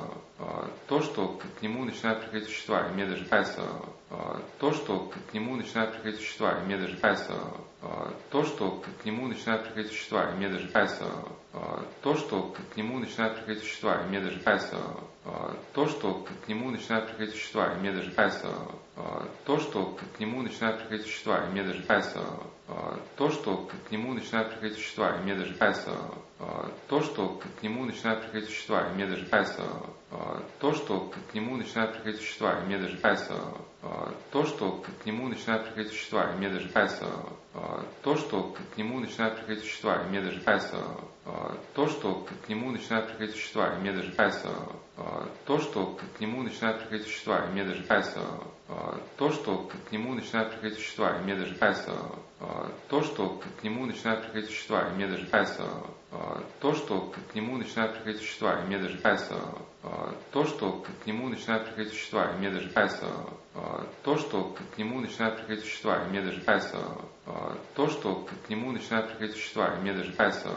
то, 0.87 1.01
что 1.01 1.39
к 1.59 1.61
нему 1.61 1.83
начинают 1.85 2.21
приходить 2.21 2.47
существа, 2.49 2.87
и 2.87 2.93
мне 2.93 3.05
даже 3.05 3.25
кажется, 3.25 3.63
то, 4.09 4.71
что 4.71 5.11
к 5.29 5.33
нему 5.33 5.55
начинают 5.55 5.93
приходить 5.93 6.19
существа, 6.19 6.59
и 6.59 6.65
мне 6.65 6.77
даже 6.77 6.95
кажется, 6.97 7.33
то, 8.31 8.43
что 8.43 8.83
к 9.01 9.05
нему 9.05 9.27
начинают 9.27 9.65
приходить 9.65 9.91
существа, 9.91 10.31
и 10.31 10.35
мне 10.35 10.49
даже 10.49 10.67
кажется, 10.69 11.05
то, 12.01 12.15
что 12.15 12.53
к 12.73 12.77
нему 12.77 12.99
начинают 12.99 13.37
приходить 13.37 13.63
существа, 13.63 14.01
и 14.01 14.07
мне 14.07 14.19
даже 14.19 14.39
кажется, 14.39 14.77
то, 15.73 15.87
что 15.87 16.25
к 16.45 16.47
нему 16.47 16.71
начинают 16.71 17.07
приходить 17.09 17.35
существа, 17.35 17.73
и 17.73 17.79
мне 17.79 17.91
даже 17.91 18.11
кажется, 18.11 18.51
то, 19.45 19.59
что 19.59 19.97
к 20.15 20.19
нему 20.19 20.41
начинают 20.41 20.79
приходить 20.79 21.05
существа, 21.05 21.45
и 21.45 21.49
мне 21.51 21.63
даже 21.63 21.83
кажется, 21.83 22.21
то, 23.17 23.29
что 23.29 23.57
к 23.57 23.91
нему 23.91 24.13
начинают 24.13 24.51
приходить 24.51 24.77
существа, 24.77 25.17
и 25.17 25.19
мне 25.19 25.35
даже 25.35 25.53
кажется, 25.53 25.93
то, 26.87 27.01
что 27.01 27.27
к 27.29 27.63
нему 27.63 27.85
начинают 27.85 28.23
приходить 28.23 28.49
существа, 28.49 28.87
и 28.89 28.93
мне 28.93 29.05
даже 29.05 29.25
кажется, 29.25 29.63
то, 30.59 30.71
что 30.73 31.11
к 31.31 31.35
нему 31.35 31.57
начинают 31.57 31.93
приходить 31.93 32.21
существа, 32.21 32.59
и 32.59 32.65
мне 32.65 32.77
даже 32.77 32.97
кажется, 32.97 33.35
то, 34.31 34.45
что 34.45 34.83
к 35.01 35.05
нему 35.05 35.27
начинают 35.27 35.65
приходить 35.65 35.91
существа, 35.91 36.31
и 36.31 36.37
мне 36.37 36.49
даже 36.49 36.69
кажется, 36.69 37.07
то, 38.01 38.15
что 38.15 38.55
к 38.73 38.77
нему 38.77 38.99
начинают 38.99 39.37
приходить 39.37 39.63
существа, 39.63 40.01
и 40.01 40.09
мне 40.09 40.21
даже 40.21 40.39
кажется, 40.41 40.77
то, 41.73 41.87
что 41.87 42.25
к 42.45 42.49
нему 42.49 42.71
начинают 42.71 43.07
приходить 43.07 43.35
существа, 43.35 43.73
и 43.73 43.79
мне 43.79 43.91
даже 43.91 44.11
кажется, 44.13 44.49
то, 45.45 45.59
что 45.59 45.97
к 46.17 46.19
нему 46.19 46.43
начинают 46.43 46.79
приходить 46.79 47.07
существа, 47.07 47.45
и 47.45 47.51
мне 47.51 47.63
даже 47.63 47.83
кажется, 47.83 48.21
то, 49.17 49.31
что 49.31 49.69
к 49.89 49.91
нему 49.91 50.13
начинают 50.13 50.51
приходить 50.51 50.77
существа, 50.77 51.17
и 51.17 51.23
мне 51.23 51.35
даже 51.35 51.55
кажется, 51.55 51.93
то, 52.89 53.01
что 53.01 53.41
к 53.59 53.63
нему 53.63 53.85
начинают 53.85 54.23
приходить 54.23 54.49
существа, 54.49 54.87
и 54.87 54.95
мне 54.95 55.07
даже 55.07 55.25
кажется, 55.27 55.63
то, 56.59 56.73
что 56.73 57.13
к 57.31 57.35
нему 57.35 57.57
начинают 57.57 57.93
приходить 57.93 58.21
существа, 58.21 58.59
и 58.59 58.65
мне 58.65 58.79
даже 58.79 58.97
кажется, 58.97 59.41
то, 60.31 60.43
что 60.43 60.83
к 61.03 61.07
нему 61.07 61.29
начинают 61.29 61.65
приходить 61.65 61.93
существа, 61.93 62.31
и 62.33 62.37
мне 62.37 62.49
даже 62.49 62.69
кажется, 62.71 63.09
то, 64.03 64.17
что 64.17 64.55
к 64.75 64.77
нему 64.77 64.99
начинают 64.99 65.37
приходить 65.37 65.63
существа, 65.63 66.03
и 66.03 66.09
мне 66.09 66.21
даже 66.21 66.41
кажется, 66.41 66.81
то, 67.75 67.87
что 67.87 68.15
к 68.15 68.49
нему 68.49 68.71
начинают 68.73 69.07
приходить 69.09 69.35
существа, 69.35 69.75
и 69.75 69.79
мне 69.79 69.93
даже 69.93 70.11
кажется, 70.13 70.51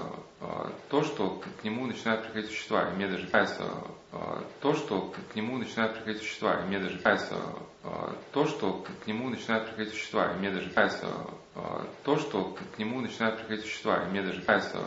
то, 0.88 1.02
что 1.02 1.42
к 1.62 1.64
нему 1.64 1.86
начинают 1.86 2.22
приходить 2.24 2.50
существа, 2.50 2.90
и 2.90 2.94
мне 2.96 3.08
даже 3.08 3.26
кажется, 3.28 3.64
то, 4.60 4.74
что 4.74 5.12
к 5.32 5.34
нему 5.36 5.58
начинают 5.58 5.94
приходить 5.94 6.22
существа, 6.22 6.60
и 6.60 6.66
мне 6.66 6.78
даже 6.78 6.98
кажется, 6.98 7.36
то, 8.32 8.46
что 8.46 8.84
к 9.02 9.06
нему 9.06 9.30
начинают 9.30 9.66
приходить 9.66 9.94
существа, 9.94 10.32
и 10.32 10.38
мне 10.38 10.50
даже 10.50 10.68
кажется, 10.70 11.08
то, 12.04 12.16
что 12.16 12.54
к 12.74 12.78
нему 12.78 13.00
начинают 13.00 13.38
приходить 13.38 13.64
существа, 13.64 14.02
и 14.02 14.10
мне 14.10 14.22
даже 14.22 14.42
кажется, 14.42 14.84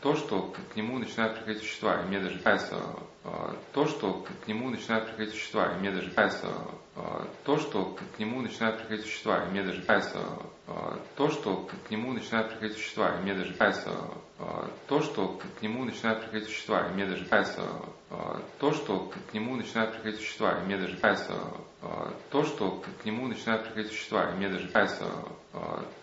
то, 0.00 0.14
что 0.14 0.54
к 0.72 0.76
нему 0.76 0.98
начинают 0.98 1.36
приходить 1.36 1.62
существа, 1.62 2.00
и 2.00 2.06
мне 2.06 2.20
даже 2.20 2.38
кажется, 2.38 2.80
то, 3.72 3.86
что 3.86 4.24
к 4.44 4.48
нему 4.48 4.70
начинают 4.70 5.06
приходить 5.08 5.34
существа, 5.34 5.72
и 5.72 5.78
мне 5.80 5.90
даже 5.90 6.10
кажется, 6.12 6.48
то, 7.44 7.58
что 7.58 7.96
к 8.16 8.20
нему 8.20 8.40
начинают 8.40 8.78
приходить 8.78 9.06
существа, 9.06 9.44
и 9.44 9.48
мне 9.48 9.62
даже 9.62 9.82
кажется, 9.82 10.20
то, 11.16 11.28
что 11.28 11.56
к 11.56 11.90
нему 11.90 12.12
начинают 12.12 12.50
приходить 12.50 12.76
существа, 12.76 13.16
и 13.16 13.22
мне 13.22 13.34
даже 13.34 13.52
кажется, 13.54 13.90
то, 14.88 15.00
что 15.00 15.40
к 15.58 15.62
нему 15.62 15.84
начинают 15.84 16.22
приходить 16.22 16.48
существа, 16.48 16.86
и 16.88 16.92
мне 16.92 17.06
даже 17.06 17.24
кажется, 17.24 17.62
то, 18.58 18.72
что 18.72 19.10
к 19.30 19.34
нему 19.34 19.56
начинают 19.56 19.92
приходить 19.94 20.20
существа, 20.20 20.58
и 20.58 20.64
мне 20.64 20.76
даже 20.76 20.96
кажется, 20.98 21.34
то, 22.30 22.44
что 22.44 22.82
к 23.02 23.04
нему 23.04 23.26
начинают 23.28 23.64
приходить 23.64 23.90
существа, 23.92 24.30
и 24.30 24.34
мне 24.36 24.48
даже 24.48 24.68
кажется, 24.68 25.06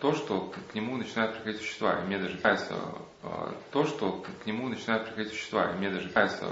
то, 0.00 0.14
что 0.14 0.52
к 0.70 0.74
нему 0.74 0.96
начинают 0.96 1.34
приходить 1.34 1.60
существа, 1.60 2.00
и 2.00 2.06
мне 2.06 2.18
даже 2.18 2.38
кажется, 2.38 2.76
то, 3.70 3.84
что 3.84 4.24
к 4.42 4.46
нему 4.46 4.68
начинают 4.68 5.06
приходить 5.06 5.32
существа, 5.32 5.70
и 5.70 5.78
мне 5.78 5.90
даже 5.90 6.08
кажется, 6.10 6.46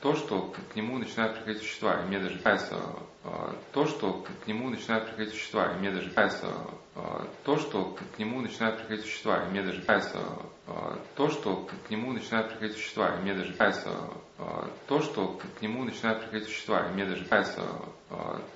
то, 0.00 0.14
что 0.14 0.54
к 0.72 0.76
нему 0.76 0.98
начинают 0.98 1.36
приходить 1.36 1.62
существа, 1.62 2.00
и 2.00 2.06
мне 2.06 2.18
даже 2.18 2.38
кажется, 2.38 2.76
то, 3.72 3.86
что 3.86 4.24
к 4.44 4.46
нему 4.46 4.70
начинают 4.70 5.06
приходить 5.06 5.34
существа, 5.34 5.72
и 5.72 5.78
мне 5.78 5.90
даже 5.90 6.10
кажется, 6.10 6.48
то, 7.44 7.58
что 7.58 7.96
к 7.96 8.18
нему 8.18 8.40
начинают 8.40 8.78
приходить 8.78 9.04
существа, 9.04 9.44
и 9.44 9.50
мне 9.50 9.62
даже 9.62 9.82
кажется, 9.82 10.20
то, 11.16 11.28
что 11.28 11.68
к 11.86 11.90
нему 11.90 12.12
начинают 12.12 12.48
приходить 12.48 12.76
существа, 12.78 13.14
и 13.16 13.20
мне 13.20 13.34
даже 13.34 13.52
кажется, 13.54 13.94
то, 14.88 15.00
что 15.00 15.38
к 15.38 15.62
нему 15.62 15.84
начинают 15.84 16.22
приходить 16.22 16.48
существа, 16.48 16.88
и 16.88 16.92
мне 16.94 17.04
даже 17.04 17.26
кажется, 17.26 17.68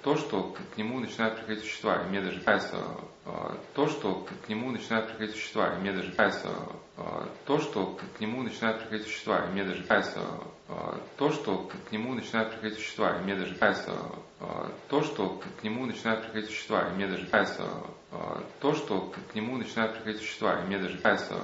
то, 0.03 0.17
что 0.17 0.55
к 0.55 0.79
нему 0.79 1.01
начинают 1.01 1.37
приходить 1.37 1.65
существа, 1.65 2.03
и 2.03 2.09
мне 2.09 2.21
даже 2.21 2.41
кажется, 2.41 2.81
то, 3.75 3.87
что 3.87 4.25
к 4.25 4.49
нему 4.49 4.71
начинают 4.71 5.09
приходить 5.09 5.27
существа, 5.27 5.75
и 5.75 5.79
мне 5.79 5.93
даже 5.93 6.13
кажется, 6.13 6.51
то, 7.47 7.59
что 7.59 7.99
к 8.17 8.21
нему 8.21 8.43
начинают 8.43 8.81
приходить 8.81 9.07
существа, 9.07 9.45
и 9.45 9.53
мне 9.53 9.65
даже 9.65 9.83
кажется, 9.85 10.21
то, 11.17 11.31
что 11.31 11.71
к 11.89 11.93
нему 11.93 12.15
начинают 12.15 12.51
приходить 12.53 12.79
существа, 12.79 13.17
и 13.17 13.23
мне 13.23 13.37
даже 13.37 13.55
кажется, 13.55 13.93
то, 14.89 15.03
что 15.03 15.41
к 15.61 15.63
нему 15.63 15.87
начинают 15.87 16.25
приходить 16.25 16.51
существа, 16.51 16.89
и 16.89 16.95
мне 16.95 17.07
даже 17.07 17.27
кажется, 17.27 17.63
то, 18.61 18.75
что 18.75 19.13
к 19.31 19.35
нему 19.35 19.57
начинают 19.57 19.95
приходить 19.95 20.21
существа, 20.21 20.61
и 20.61 20.67
мне 20.67 20.79
даже 20.79 20.99
кажется, 20.99 21.41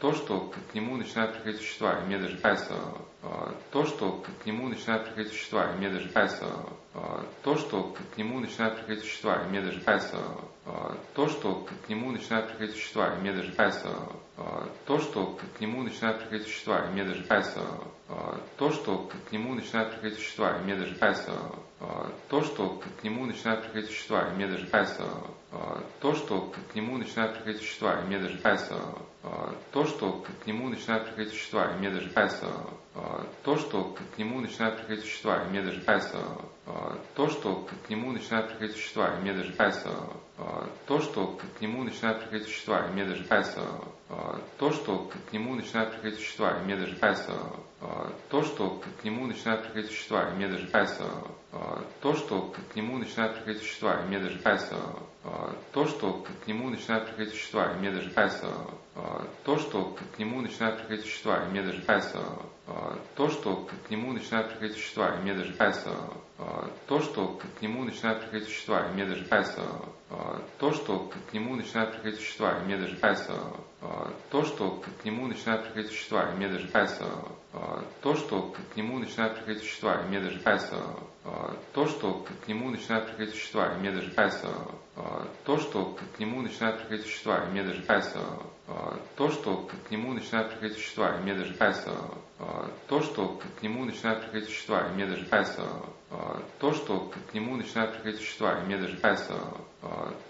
то, 0.00 0.12
что 0.12 0.52
к 0.70 0.74
нему 0.74 0.96
начинают 0.96 1.34
приходить 1.34 1.60
существа, 1.60 1.98
и 1.98 2.06
мне 2.06 2.18
даже 2.18 2.38
кажется, 2.38 2.74
то, 3.70 3.84
что 3.84 4.22
к 4.42 4.46
нему 4.46 4.68
начинают 4.68 5.06
приходить 5.06 5.32
существа, 5.32 5.70
и 5.72 5.76
мне 5.76 5.90
даже 5.90 6.08
кажется, 6.10 6.48
то, 7.42 7.56
что 7.56 7.94
к 8.14 8.18
нему 8.18 8.40
начинают 8.40 8.76
приходить 8.78 9.04
существа, 9.04 9.42
и 9.42 9.48
мне 9.48 9.60
даже 9.60 9.80
кажется, 9.80 10.18
то, 11.14 11.28
что 11.28 11.66
к 11.86 11.88
нему 11.88 12.10
начинают 12.10 12.48
приходить 12.48 12.74
существа, 12.74 13.14
и 13.14 13.18
мне 13.18 13.32
даже 13.32 13.52
кажется, 13.52 13.90
то, 14.86 14.98
что 14.98 15.38
к 15.56 15.60
нему 15.60 15.82
начинают 15.82 16.20
приходить 16.20 16.46
существа, 16.46 16.86
и 16.86 16.92
мне 16.92 17.04
даже 17.04 17.24
кажется, 17.24 17.60
то, 18.56 18.70
что 18.70 19.10
к 19.28 19.32
нему 19.32 19.54
начинают 19.54 19.92
приходить 19.92 20.18
существа, 20.18 20.56
и 20.56 20.62
мне 20.62 20.76
даже 20.76 20.94
кажется, 20.96 21.32
то, 22.28 22.42
что 22.42 22.80
к 23.00 23.04
нему 23.04 23.26
начинают 23.26 23.64
приходить 23.64 23.90
существа, 23.90 24.28
и 24.28 24.34
мне 24.34 24.46
даже 24.46 24.66
кажется, 24.66 25.04
то, 26.00 26.14
что 26.14 26.52
к 26.72 26.74
нему 26.74 26.98
начинают 26.98 27.36
приходить 27.36 27.60
существа, 27.60 28.00
и 28.00 28.06
мне 28.06 28.18
даже 28.18 28.38
кажется, 28.38 28.74
Э, 29.24 29.54
то, 29.72 29.86
что 29.86 30.22
к 30.42 30.46
нему 30.46 30.68
начинают 30.68 31.06
приходить 31.06 31.32
существа, 31.32 31.72
и 31.72 31.78
мне 31.78 31.90
даже 31.90 32.10
нравится 32.10 32.46
э, 32.94 33.24
то, 33.42 33.56
что 33.56 33.96
к 34.14 34.18
нему 34.18 34.40
начинают 34.40 34.76
приходить 34.76 35.04
существа, 35.04 35.42
и 35.42 35.48
мне 35.48 35.62
даже 35.62 35.80
нравится 35.80 36.18
э, 36.66 36.96
то, 37.14 37.28
что 37.30 37.66
к 37.66 37.88
нему 37.88 38.12
начинают 38.12 38.50
приходить 38.50 38.76
существа, 38.76 39.16
и 39.16 39.20
мне 39.22 39.32
даже 39.32 39.52
нравится 39.54 39.90
то, 40.88 41.00
что 41.00 41.38
к 41.56 41.60
нему 41.62 41.84
начинают 41.84 42.20
приходить 42.20 42.48
существа, 42.48 42.80
и 42.86 42.92
мне 42.92 43.04
даже 43.04 43.22
нравится 43.22 43.66
то, 44.58 44.72
что 44.72 45.08
к 45.08 45.32
нему 45.32 45.54
начинают 45.54 45.92
приходить 45.92 46.18
существа, 46.18 46.58
и 46.58 46.60
мне 46.64 46.76
даже 46.76 46.94
нравится 46.96 47.40
то, 48.28 48.42
что 48.42 48.70
к 48.70 49.04
нему 49.04 49.26
начинают 49.26 49.62
приходить 49.62 49.90
существа, 49.90 50.28
и 50.28 50.34
мне 50.34 50.48
даже 50.48 50.66
нравится 50.66 51.08
то, 52.02 52.14
что 52.14 52.52
к 52.52 52.76
нему 52.76 52.98
начинают 52.98 53.36
приходить 53.36 53.62
существа, 53.62 54.00
и 54.00 54.06
мне 54.08 54.18
даже 54.18 54.38
нравится 54.40 54.76
Э, 55.24 55.54
то, 55.72 55.86
что 55.86 56.22
к 56.44 56.46
нему 56.46 56.68
начинают 56.68 57.06
приходить 57.06 57.32
существа, 57.32 57.72
и 57.72 57.76
мне 57.78 57.90
даже 57.90 58.10
нравится 58.10 58.46
э, 58.94 59.00
то, 59.44 59.56
что 59.58 59.96
к 60.14 60.18
нему 60.18 60.42
начинают 60.42 60.80
приходить 60.80 61.06
существа, 61.06 61.44
и 61.44 61.48
мне 61.48 61.62
даже 61.62 61.80
нравится 61.80 62.20
э, 62.66 62.96
то, 63.16 63.28
что 63.30 63.68
к 63.86 63.90
нему 63.90 64.12
начинают 64.12 64.50
приходить 64.50 64.76
существа, 64.76 65.14
и 65.14 65.22
мне 65.22 65.34
даже 65.34 65.52
нравится 65.54 65.90
то, 66.88 67.00
что 67.00 67.40
к 67.58 67.62
нему 67.62 67.84
начинают 67.84 68.20
приходить 68.20 68.48
существа, 68.48 68.86
и 68.86 68.92
мне 68.92 69.06
даже 69.06 69.24
нравится 69.24 69.62
то, 70.58 70.72
что 70.72 71.10
к 71.30 71.32
нему 71.32 71.54
начинают 71.54 71.92
приходить 71.92 72.20
существа, 72.20 72.58
и 72.58 72.64
мне 72.64 72.76
даже 72.76 72.96
нравится 72.96 73.40
Э, 73.84 74.10
то, 74.30 74.44
что 74.44 74.82
к 75.02 75.04
нему 75.04 75.26
начинают 75.26 75.64
приходить 75.64 75.90
существа, 75.90 76.30
и 76.30 76.36
мне 76.36 76.48
даже 76.48 76.66
нравится 76.68 77.04
э, 77.52 77.82
то, 78.00 78.14
что 78.14 78.54
к 78.72 78.76
нему 78.76 78.98
начинают 78.98 79.36
приходить 79.36 79.62
существа, 79.62 80.00
и 80.00 80.08
мне 80.08 80.20
даже 80.20 80.38
нравится 80.38 80.76
э, 81.24 81.54
то, 81.74 81.86
что 81.86 82.14
к 82.14 82.48
нему 82.48 82.70
начинают 82.70 83.08
приходить 83.08 83.34
существа, 83.34 83.74
и 83.74 83.76
мне 83.80 83.92
даже 83.92 84.10
нравится 84.12 84.48
то, 85.44 85.58
что 85.58 85.98
к 86.16 86.18
нему 86.18 86.40
начинают 86.40 86.78
приходить 86.80 87.04
существа, 87.06 87.44
и 87.44 87.50
мне 87.50 87.62
даже 87.64 87.82
нравится 87.82 88.20
то, 89.16 89.28
что 89.28 89.56
к 89.66 89.90
нему 89.90 90.14
начинают 90.14 90.52
приходить 90.52 90.78
существа, 90.78 91.10
и 91.10 91.20
мне 91.20 91.34
даже 91.34 91.52
нравится 91.58 91.98
то, 92.88 93.02
что 93.02 93.28
к 93.28 93.64
нему 93.64 93.84
начинают 93.84 94.22
приходить 94.22 94.48
существа, 94.48 94.88
и 94.88 94.92
мне 94.92 95.06
даже 95.06 95.24
нравится 95.24 95.68
то, 96.30 96.32
что 96.44 97.10
к 97.20 97.34
нему 97.34 97.56
начинают 97.56 97.82
приходить 97.82 98.10
существа, 98.10 98.54
и 98.54 98.62
мне 98.62 98.76
даже 98.76 98.96
нравится 98.96 99.40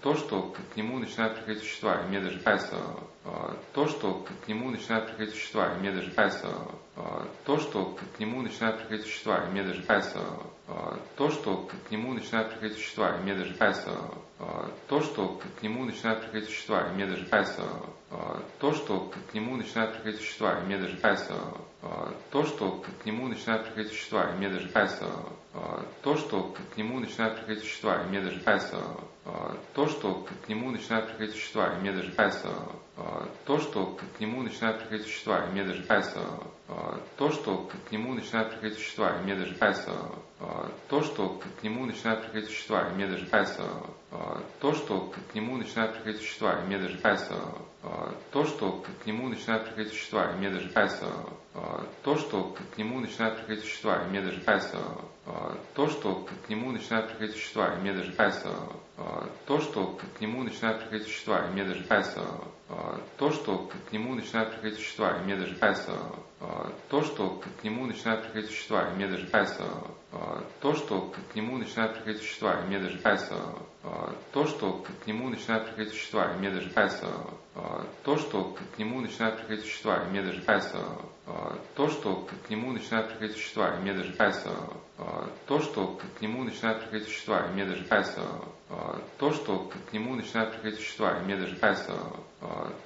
то, 0.01 0.15
что 0.15 0.41
к 0.51 0.75
нему 0.75 0.99
начинают 0.99 1.35
приходить 1.35 1.63
существа, 1.63 2.01
и 2.01 2.07
мне 2.07 2.19
даже 2.19 2.39
нравится 2.39 2.77
Э, 3.25 3.55
то, 3.73 3.87
что 3.87 4.23
к 4.45 4.47
нему 4.47 4.69
начинают 4.69 5.07
приходить 5.07 5.33
существа, 5.33 5.73
и 5.73 5.79
мне 5.79 5.91
даже 5.91 6.11
нравится 6.11 6.47
э, 6.95 7.01
то, 7.43 7.57
что 7.57 7.97
к 8.15 8.19
нему 8.19 8.43
начинают 8.43 8.77
приходить 8.77 9.05
существа, 9.07 9.43
и 9.43 9.49
мне 9.49 9.63
даже 9.63 9.81
нравится 9.81 10.19
э, 10.67 10.97
то, 11.17 11.29
что 11.31 11.67
к 11.67 11.91
нему 11.91 12.13
начинают 12.13 12.51
приходить 12.51 12.77
существа, 12.77 13.17
и 13.17 13.21
мне 13.23 13.33
даже 13.35 13.55
нравится 13.55 13.99
то, 14.89 15.01
что 15.01 15.41
к 15.57 15.63
нему 15.63 15.85
начинают 15.85 16.21
приходить 16.21 16.49
существа, 16.49 16.81
и 16.81 16.93
мне 16.93 17.07
даже 17.07 17.25
нравится 17.31 17.63
то, 18.59 18.73
что 18.73 19.09
к 19.09 19.33
нему 19.33 19.57
начинают 19.57 19.95
приходить 19.95 20.19
существа, 20.19 20.59
и 20.59 20.61
мне 20.65 20.77
даже 20.77 20.97
нравится 20.97 21.35
то, 22.29 22.43
что 22.43 22.83
к 22.83 23.05
нему 23.05 23.27
начинают 23.27 23.65
приходить 23.65 23.93
существа, 23.93 24.29
и 24.29 24.35
мне 24.35 24.49
даже 24.49 24.67
нравится 24.67 25.09
то, 26.03 26.15
что 26.15 26.53
к 26.73 26.77
нему 26.77 26.99
начинают 26.99 27.37
приходить 27.37 27.63
существа, 27.63 28.01
и 28.01 28.07
мне 28.07 28.21
даже 28.21 28.41
нравится 28.41 28.77
Э, 29.25 29.55
то, 29.73 29.87
что 29.87 30.27
к 30.45 30.49
нему 30.49 30.69
начинают 30.69 31.07
приходить 31.07 31.33
существа, 31.33 31.73
и 31.73 31.81
мне 31.81 31.91
даже 31.91 32.11
кажется, 32.11 32.49
э, 32.95 33.01
то, 33.45 33.57
что 33.57 33.97
к 34.17 34.19
нему 34.19 34.43
начинают 34.43 34.79
приходить 34.81 35.07
существа, 35.07 35.45
и 35.45 35.51
мне 35.51 35.63
даже 35.63 35.81
кажется, 35.81 36.21
э, 36.67 36.99
то, 37.17 37.31
что 37.31 37.67
к 37.87 37.91
нему 37.91 38.13
начинают 38.13 38.51
приходить 38.51 38.77
существа, 38.77 39.17
и 39.17 39.23
мне 39.23 39.35
даже 39.35 39.55
кажется, 39.55 39.91
Э, 40.37 40.69
то, 40.89 41.01
что 41.01 41.39
к 41.59 41.63
нему 41.63 41.85
начинают 41.85 42.23
приходить 42.23 42.49
существа, 42.49 42.89
и 42.89 42.93
мне 42.93 43.07
даже 43.07 43.25
кажется, 43.27 43.63
э, 44.11 44.41
то, 44.59 44.73
что 44.73 45.13
к 45.31 45.33
нему 45.33 45.55
начинают 45.55 45.93
приходить 45.93 46.21
существа, 46.21 46.59
и 46.59 46.65
мне 46.65 46.77
даже 46.77 46.97
кажется, 46.97 47.35
э, 47.83 48.11
то, 48.31 48.43
что 48.43 48.83
к 49.01 49.05
нему 49.05 49.29
начинают 49.29 49.65
приходить 49.65 49.93
существа, 49.93 50.31
и 50.31 50.35
мне 50.37 50.49
даже 50.49 50.69
кажется, 50.69 51.07
то, 52.03 52.17
что 52.17 52.57
к 52.73 52.77
нему 52.77 52.99
начинают 52.99 53.37
приходить 53.37 53.63
существа, 53.63 54.03
и 54.03 54.07
мне 54.07 54.21
даже 54.21 54.41
кажется, 54.41 54.79
то, 55.73 55.87
что 55.87 56.27
к 56.45 56.49
нему 56.49 56.71
начинают 56.71 57.11
приходить 57.11 57.35
существа, 57.37 57.69
и 57.69 57.77
мне 57.77 57.93
даже 57.93 58.11
кажется, 58.11 58.51
то, 59.45 59.59
что 59.59 59.87
к 59.87 60.21
нему 60.21 60.43
начинают 60.43 60.81
приходить 60.81 61.07
существа, 61.07 61.45
и 61.47 61.51
мне 61.51 61.63
даже 61.63 61.83
кажется, 61.85 62.27
то, 63.17 63.29
что 63.31 63.69
к 63.89 63.93
нему 63.93 64.15
начинают 64.15 64.51
приходить 64.51 64.79
существа, 64.79 65.17
и 65.17 65.23
мне 65.23 65.35
даже 65.37 65.55
кажется, 65.55 65.97
то, 66.89 67.01
что 67.01 67.41
к 67.59 67.63
нему 67.63 67.85
начинают 67.85 68.23
приходить 68.23 68.49
существа, 68.49 68.89
и 68.89 68.95
мне 68.95 69.07
даже 69.07 69.27
кажется, 69.27 69.63
Э, 70.15 70.41
то, 70.61 70.73
что 70.73 71.11
к 71.31 71.35
нему 71.35 71.57
начинают 71.57 71.95
приходить 71.95 72.21
существа, 72.21 72.61
и 72.61 72.67
мне 72.67 72.79
даже 72.79 72.97
кажется, 72.99 73.35
э, 73.83 73.89
то, 74.31 74.45
что 74.45 74.83
к 75.03 75.07
нему 75.07 75.29
начинают 75.29 75.67
приходить 75.67 75.93
существа, 75.93 76.31
и 76.31 76.37
мне 76.37 76.51
даже 76.51 76.69
кажется, 76.69 77.07
э, 77.55 77.59
то, 78.03 78.15
что 78.17 78.55
к 78.55 78.79
нему 78.79 79.01
начинают 79.01 79.39
приходить 79.39 79.65
существа, 79.65 80.03
и 80.03 80.09
мне 80.09 80.21
даже 80.21 80.41
кажется, 80.41 80.79
то, 81.75 81.89
что 81.89 82.27
к 82.47 82.49
нему 82.49 82.71
начинают 82.71 83.09
приходить 83.09 83.35
существа, 83.35 83.75
и 83.75 83.81
мне 83.81 83.93
даже 83.93 84.13
кажется, 84.13 84.51
то, 85.47 85.59
что 85.59 85.99
к 86.19 86.21
нему 86.21 86.43
начинают 86.43 86.79
приходить 86.83 87.07
существа, 87.07 87.47
и 87.47 87.49
мне 87.51 87.65
даже 87.65 87.83
кажется, 87.85 88.21
то, 89.17 89.31
что 89.33 89.69
к 89.89 89.93
нему 89.93 90.15
начинают 90.15 90.51
приходить 90.53 90.79
существа, 90.79 91.17
и 91.17 91.23
мне 91.23 91.35
даже 91.35 91.55
кажется, 91.57 91.99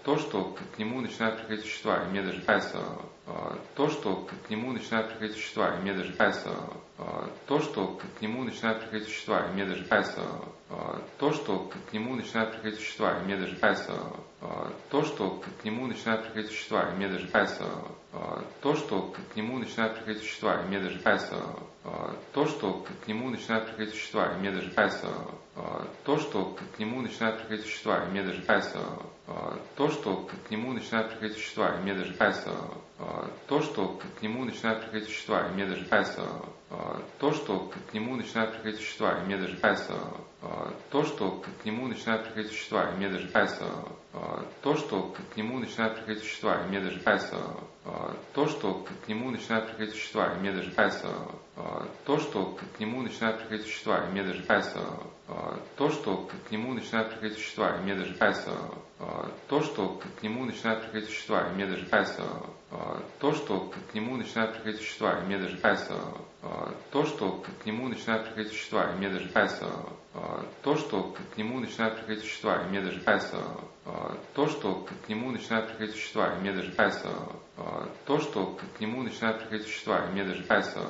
то, 0.03 0.17
что 0.17 0.55
к 0.73 0.79
нему 0.79 1.01
начинают 1.01 1.37
приходить 1.37 1.65
существа, 1.65 2.03
и 2.03 2.09
мне 2.09 2.21
даже 2.21 2.41
кажется, 2.41 2.81
Э, 3.29 3.57
то, 3.75 3.89
что 3.89 4.27
к 4.47 4.49
нему 4.49 4.71
начинают 4.71 5.09
приходить 5.09 5.35
существа, 5.35 5.75
и 5.75 5.81
мне 5.81 5.93
даже 5.93 6.13
кажется, 6.13 6.49
э, 6.97 7.03
то, 7.45 7.59
что 7.59 7.99
к 8.17 8.21
нему 8.21 8.43
начинают 8.43 8.81
приходить 8.81 9.07
существа, 9.07 9.45
и 9.45 9.53
мне 9.53 9.65
даже 9.65 9.85
кажется, 9.85 10.21
э, 10.69 10.75
то, 11.19 11.31
что 11.31 11.69
к 11.69 11.93
нему 11.93 12.15
начинают 12.15 12.53
приходить 12.53 12.79
существа, 12.79 13.19
и 13.19 13.23
мне 13.25 13.37
даже 13.37 13.55
кажется, 13.57 13.93
то, 14.89 15.03
что 15.03 15.43
к 15.61 15.63
нему 15.65 15.85
начинают 15.85 16.23
приходить 16.23 16.49
существа, 16.49 16.89
и 16.89 16.95
мне 16.95 17.07
даже 17.07 17.27
кажется, 17.27 17.65
то, 18.61 18.73
что 18.73 19.13
к 19.33 19.35
нему 19.35 19.59
начинают 19.59 19.95
приходить 19.95 20.23
существа, 20.23 20.61
и 20.61 20.65
мне 20.65 20.79
даже 20.79 20.99
кажется, 20.99 21.43
то, 22.33 22.45
что 22.47 22.85
к 23.03 23.07
нему 23.07 23.29
начинают 23.29 23.65
приходить 23.67 23.93
существа, 23.93 24.33
и 24.33 24.39
мне 24.39 24.51
даже 24.51 24.71
кажется, 24.71 25.13
то, 26.03 26.17
что 26.17 26.57
к 26.75 26.79
нему 26.79 27.01
начинают 27.01 27.39
приходить 27.39 27.65
существа, 27.65 28.03
и 28.03 28.09
мне 28.11 28.23
даже 28.23 28.41
кажется, 28.41 28.79
Э, 29.29 29.57
то, 29.75 29.89
что 29.89 30.27
к 30.47 30.49
нему 30.49 30.73
начинают 30.73 31.11
приходить 31.11 31.37
существа, 31.37 31.75
и 31.75 31.81
мне 31.83 31.93
даже 31.93 32.13
кажется, 32.15 32.51
э, 32.97 33.03
то, 33.47 33.61
что 33.61 33.99
к 34.19 34.23
нему 34.23 34.43
начинают 34.43 34.81
приходить 34.81 35.09
существа, 35.09 35.47
и 35.47 35.51
мне 35.51 35.67
даже 35.67 35.85
кажется, 35.85 36.23
э, 36.71 37.01
то, 37.19 37.31
что 37.31 37.71
к 37.71 37.93
нему 37.93 38.15
начинают 38.15 38.53
приходить 38.53 38.79
существа, 38.79 39.19
и 39.19 39.25
мне 39.25 39.37
даже 39.37 39.55
кажется, 39.57 39.93
то, 40.89 41.03
что 41.03 41.43
к 41.61 41.65
нему 41.65 41.87
начинают 41.87 42.23
приходить 42.23 42.51
существа, 42.53 42.89
и 42.89 42.97
мне 42.97 43.09
даже 43.09 43.27
кажется, 43.27 43.67
то, 44.63 44.75
что 44.75 45.13
к 45.13 45.37
нему 45.37 45.59
начинают 45.59 45.97
приходить 45.97 46.23
существа, 46.23 46.55
и 46.63 46.67
мне 46.69 46.79
даже 46.79 46.99
кажется, 47.01 47.43
то, 48.33 48.47
что 48.47 48.73
к 48.73 49.09
нему 49.09 49.29
начинают 49.29 49.67
приходить 49.67 49.93
существа, 49.93 50.33
и 50.33 50.39
мне 50.39 50.51
даже 50.51 50.71
кажется, 50.71 51.13
то, 52.05 52.17
что 52.17 52.57
к 52.57 52.79
нему 52.79 53.01
начинают 53.01 53.41
приходить 53.41 53.67
существа, 53.67 54.05
и 54.05 54.11
мне 54.11 54.23
даже 54.23 54.43
кажется, 54.43 54.81
то, 55.75 55.89
что 55.89 56.29
к 56.47 56.51
нему 56.51 56.73
начинают 56.73 57.09
приходить 57.09 57.37
существа, 57.37 57.75
и 57.75 57.81
мне 57.81 57.95
даже 57.95 58.15
кажется, 58.15 58.51
Э, 58.99 59.29
то, 59.47 59.61
что 59.61 60.01
к 60.19 60.23
нему 60.23 60.43
начинают 60.43 60.83
приходить 60.83 61.09
существа, 61.09 61.47
и 61.47 61.55
мне 61.55 61.65
даже 61.65 61.85
кажется 61.85 62.23
э, 62.71 62.75
то, 63.19 63.33
что 63.33 63.71
к 63.91 63.93
нему 63.93 64.17
начинают 64.17 64.55
приходить 64.55 64.81
существа, 64.81 65.19
и 65.19 65.25
мне 65.25 65.37
даже 65.37 65.57
кажется 65.57 65.95
Э, 66.41 66.71
то, 66.91 67.05
что 67.05 67.43
к 67.61 67.65
нему 67.65 67.89
начинают 67.89 68.25
приходить 68.25 68.53
существа, 68.53 68.91
и 68.91 68.95
мне 68.95 69.09
даже 69.09 69.27
кажется, 69.29 69.67
э, 70.13 70.19
то, 70.63 70.75
что 70.75 71.13
к 71.33 71.37
нему 71.37 71.59
начинают 71.59 71.97
приходить 71.97 72.23
существа, 72.23 72.61
и 72.61 72.69
мне 72.69 72.81
даже 72.81 73.01
кажется, 73.01 73.43
э, 73.85 74.15
то, 74.33 74.47
что 74.47 74.87
к 75.05 75.09
нему 75.09 75.31
начинают 75.31 75.67
приходить 75.67 75.95
существа, 75.95 76.33
и 76.33 76.39
мне 76.39 76.53
даже 76.53 76.71
кажется, 76.73 77.11
то, 78.05 78.19
что 78.19 78.57
к 78.77 78.79
нему 78.79 79.03
начинают 79.03 79.41
приходить 79.41 79.67
существа, 79.67 80.05
и 80.07 80.11
мне 80.13 80.23
даже 80.23 80.43
кажется, 80.45 80.81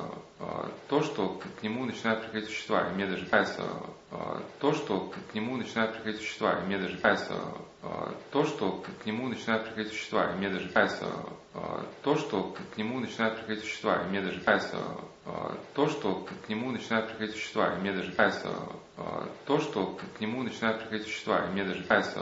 то, 0.88 1.02
что 1.02 1.40
к 1.60 1.64
нему 1.64 1.84
начинают 1.84 2.22
приходить 2.22 2.50
существа, 2.50 2.82
и 2.82 2.92
мне 2.92 3.06
даже 3.06 3.26
кажется, 3.26 3.64
то, 4.60 4.72
что 4.72 5.00
к 5.00 5.34
нему 5.34 5.56
начинают 5.56 5.94
приходить 5.96 6.20
существа, 6.20 6.60
и 6.60 6.62
мне 6.62 6.78
даже 6.78 6.96
кажется, 6.98 7.34
то, 8.30 8.44
что 8.44 8.84
к 9.02 9.06
нему 9.06 9.28
начинают 9.28 9.64
приходить 9.64 9.90
существа, 9.92 10.30
и 10.30 10.36
мне 10.36 10.48
даже 10.48 10.68
кажется, 10.68 11.06
то, 12.02 12.16
что 12.16 12.54
к 12.72 12.78
нему 12.78 13.00
начинают 13.00 13.38
приходить 13.38 13.64
существа, 13.64 14.02
и 14.02 14.08
мне 14.08 14.20
даже 14.20 14.40
кажется, 14.40 14.78
Э, 15.32 15.54
то, 15.74 15.88
что 15.88 16.26
к 16.44 16.48
нему 16.48 16.70
начинают 16.70 17.08
приходить 17.08 17.34
существа, 17.34 17.74
и 17.74 17.80
мне 17.80 17.92
даже 17.92 18.12
кажется, 18.12 18.48
э, 18.96 19.02
то, 19.46 19.60
что 19.60 19.98
к 20.16 20.20
нему 20.20 20.42
начинают 20.42 20.80
приходить 20.80 21.06
существа, 21.06 21.44
и 21.44 21.52
мне 21.52 21.64
даже 21.64 21.82
кажется, 21.84 22.20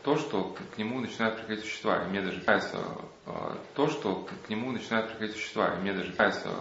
то, 0.03 0.17
что 0.17 0.55
к 0.75 0.77
нему 0.77 0.99
начинают 0.99 1.37
приходить 1.37 1.63
существа, 1.63 2.03
и 2.03 2.09
мне 2.09 2.21
даже 2.21 2.41
кажется, 2.41 2.79
то, 3.75 3.87
что 3.87 4.27
к 4.45 4.49
нему 4.49 4.71
начинают 4.71 5.07
приходить 5.07 5.35
существа, 5.37 5.73
и 5.73 5.79
мне 5.79 5.93
даже 5.93 6.11
кажется, 6.13 6.53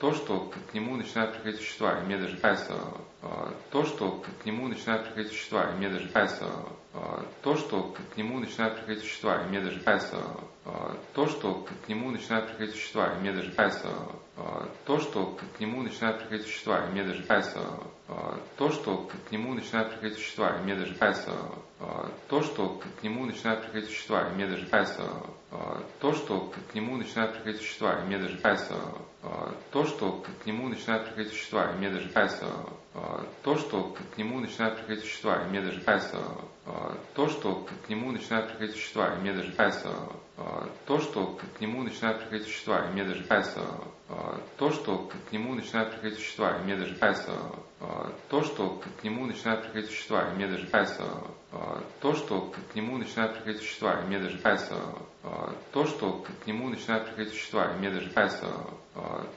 то, 0.00 0.12
что 0.14 0.50
к 0.50 0.74
нему 0.74 0.96
начинают 0.96 1.34
приходить 1.34 1.60
существа, 1.60 2.00
и 2.00 2.04
мне 2.04 2.16
даже 2.16 2.38
кажется, 2.38 2.80
то, 3.70 3.84
что 3.84 4.22
к 4.22 4.46
нему 4.46 4.68
начинают 4.68 5.04
приходить 5.04 5.32
существа, 5.32 5.70
и 5.70 5.76
мне 5.76 5.90
даже 5.90 6.08
кажется, 6.08 6.48
то, 7.42 7.56
что 7.56 7.94
к 8.14 8.16
нему 8.16 8.38
начинают 8.38 8.76
приходить 8.76 9.02
существа, 9.02 9.42
и 9.42 9.48
мне 9.48 9.60
даже 9.60 9.80
кажется, 9.80 10.16
то, 11.12 11.26
что 11.26 11.66
к 11.84 11.88
нему 11.88 12.10
начинают 12.10 12.48
приходить 12.48 12.74
существа, 12.74 13.12
и 13.12 13.20
мне 13.20 13.32
даже 13.32 13.52
кажется, 13.52 13.90
то, 14.86 14.98
что 14.98 15.38
к 15.56 15.60
нему 15.60 15.82
начинают 15.82 16.20
приходить 16.20 16.46
существа, 16.46 16.86
и 16.86 16.90
мне 16.90 17.04
даже 17.04 17.22
кажется, 17.24 17.60
то, 18.56 18.70
что 18.70 19.08
к 19.28 19.30
нему 19.30 19.54
начинают 19.54 19.90
приходить 19.90 20.18
существа, 20.18 20.56
и 20.56 20.62
мне 20.62 20.74
даже 20.74 20.94
кажется, 20.94 21.38
то, 22.28 22.40
что 22.42 22.80
к 22.80 23.02
нему 23.02 23.26
начинают 23.26 23.62
приходить 23.62 23.90
существа, 23.90 24.28
и 24.30 24.34
мне 24.34 24.46
даже 24.46 24.66
кажется, 24.66 25.06
то, 26.00 26.12
что 26.14 26.52
к 26.72 26.74
нему 26.74 26.96
начинают 26.96 27.34
приходить 27.34 27.60
существа, 27.60 28.00
и 28.00 28.06
мне 28.06 28.18
даже 28.18 28.38
кажется, 28.38 28.78
то, 29.70 29.84
что 29.84 30.22
к 30.22 30.46
нему 30.46 30.68
начинают 30.68 31.04
приходить 31.06 31.32
существа, 31.32 31.72
и 31.72 31.76
мне 31.76 31.90
даже 31.90 32.08
кажется, 32.10 32.48
то, 33.42 33.56
что 33.56 33.94
к 33.94 34.16
нему 34.16 34.40
начинают 34.40 34.76
приходить 34.78 35.04
существа, 35.04 35.42
и 35.44 35.46
мне 35.48 35.60
даже 35.60 35.80
кажется, 35.80 36.18
то, 37.14 37.28
что 37.28 37.66
к 37.86 37.88
нему 37.88 38.12
начинают 38.12 38.48
приходить 38.48 38.76
существа, 38.76 39.14
и 39.14 39.20
мне 39.20 39.32
даже 39.32 39.52
кажется, 39.52 39.90
то, 40.86 40.98
что 40.98 41.38
к 41.56 41.60
нему 41.60 41.82
начинают 41.82 42.18
приходить 42.18 42.46
существа, 42.46 42.86
и 42.86 42.92
мне 42.92 43.04
даже 43.04 43.22
кажется, 43.24 43.60
то, 44.58 44.70
что 44.70 45.08
к 45.28 45.32
нему 45.32 45.54
начинают 45.54 45.92
приходить 45.92 46.18
существа, 46.18 46.56
и 46.56 46.64
мне 46.64 46.76
даже 46.76 46.96
кажется, 46.96 47.38
то, 48.28 48.42
что 48.42 48.80
к 49.00 49.04
нему 49.04 49.26
начинают 49.26 49.62
приходить 49.62 49.90
существа, 49.90 50.28
и 50.28 50.34
мне 50.34 50.48
даже 50.48 50.66
кажется, 50.66 51.04
то, 52.00 52.14
что 52.14 52.52
к 52.72 52.74
нему 52.74 52.98
начинают 52.98 53.34
приходить 53.34 53.62
существа, 53.62 54.00
и 54.00 54.06
мне 54.06 54.18
даже 54.18 54.38
кажется, 54.38 54.76
то, 55.72 55.86
что 55.86 56.24
к 56.42 56.46
нему 56.46 56.68
начинают 56.68 57.06
приходить 57.06 57.32
существа, 57.32 57.72
и 57.72 57.78
мне 57.78 57.90
даже 57.90 58.10
кажется, 58.10 58.48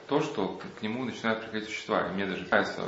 то, 0.08 0.20
что 0.20 0.60
к 0.78 0.82
нему 0.82 1.04
начинают 1.04 1.42
приходить 1.42 1.68
существа, 1.68 2.08
и 2.08 2.14
мне 2.14 2.26
даже 2.26 2.44
кажется, 2.46 2.82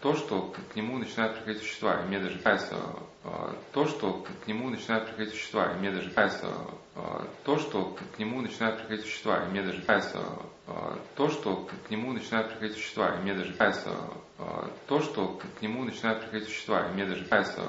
то, 0.00 0.14
что 0.14 0.54
к 0.72 0.76
нему 0.76 0.98
начинают 0.98 1.34
приходить 1.34 1.62
существа, 1.62 2.00
и 2.00 2.06
мне 2.06 2.20
даже 2.20 2.38
кажется, 2.38 2.76
то, 3.72 3.86
что 3.86 4.24
к 4.44 4.46
нему 4.46 4.70
начинают 4.70 5.06
приходить 5.06 5.34
существа, 5.34 5.72
и 5.72 5.78
мне 5.78 5.90
даже 5.90 6.10
кажется, 6.10 6.54
то, 7.44 7.58
что 7.58 7.96
к 8.14 8.18
нему 8.18 8.42
начинают 8.42 8.78
приходить 8.78 9.06
существа, 9.06 9.44
и 9.44 9.48
мне 9.48 9.62
даже 9.62 9.82
кажется, 9.82 10.24
то, 11.16 11.28
что 11.28 11.66
к 11.66 11.90
нему 11.90 12.12
начинают 12.12 12.50
приходить 12.50 12.76
существа, 12.76 13.16
и 13.16 13.22
мне 13.22 13.34
даже 13.34 13.54
кажется, 13.54 13.92
то, 14.86 15.00
что 15.00 15.40
к 15.58 15.62
нему 15.62 15.84
начинают 15.84 16.22
приходить 16.22 16.48
существа, 16.48 16.86
и 16.86 16.92
мне 16.92 17.04
даже 17.04 17.24
кажется, 17.26 17.64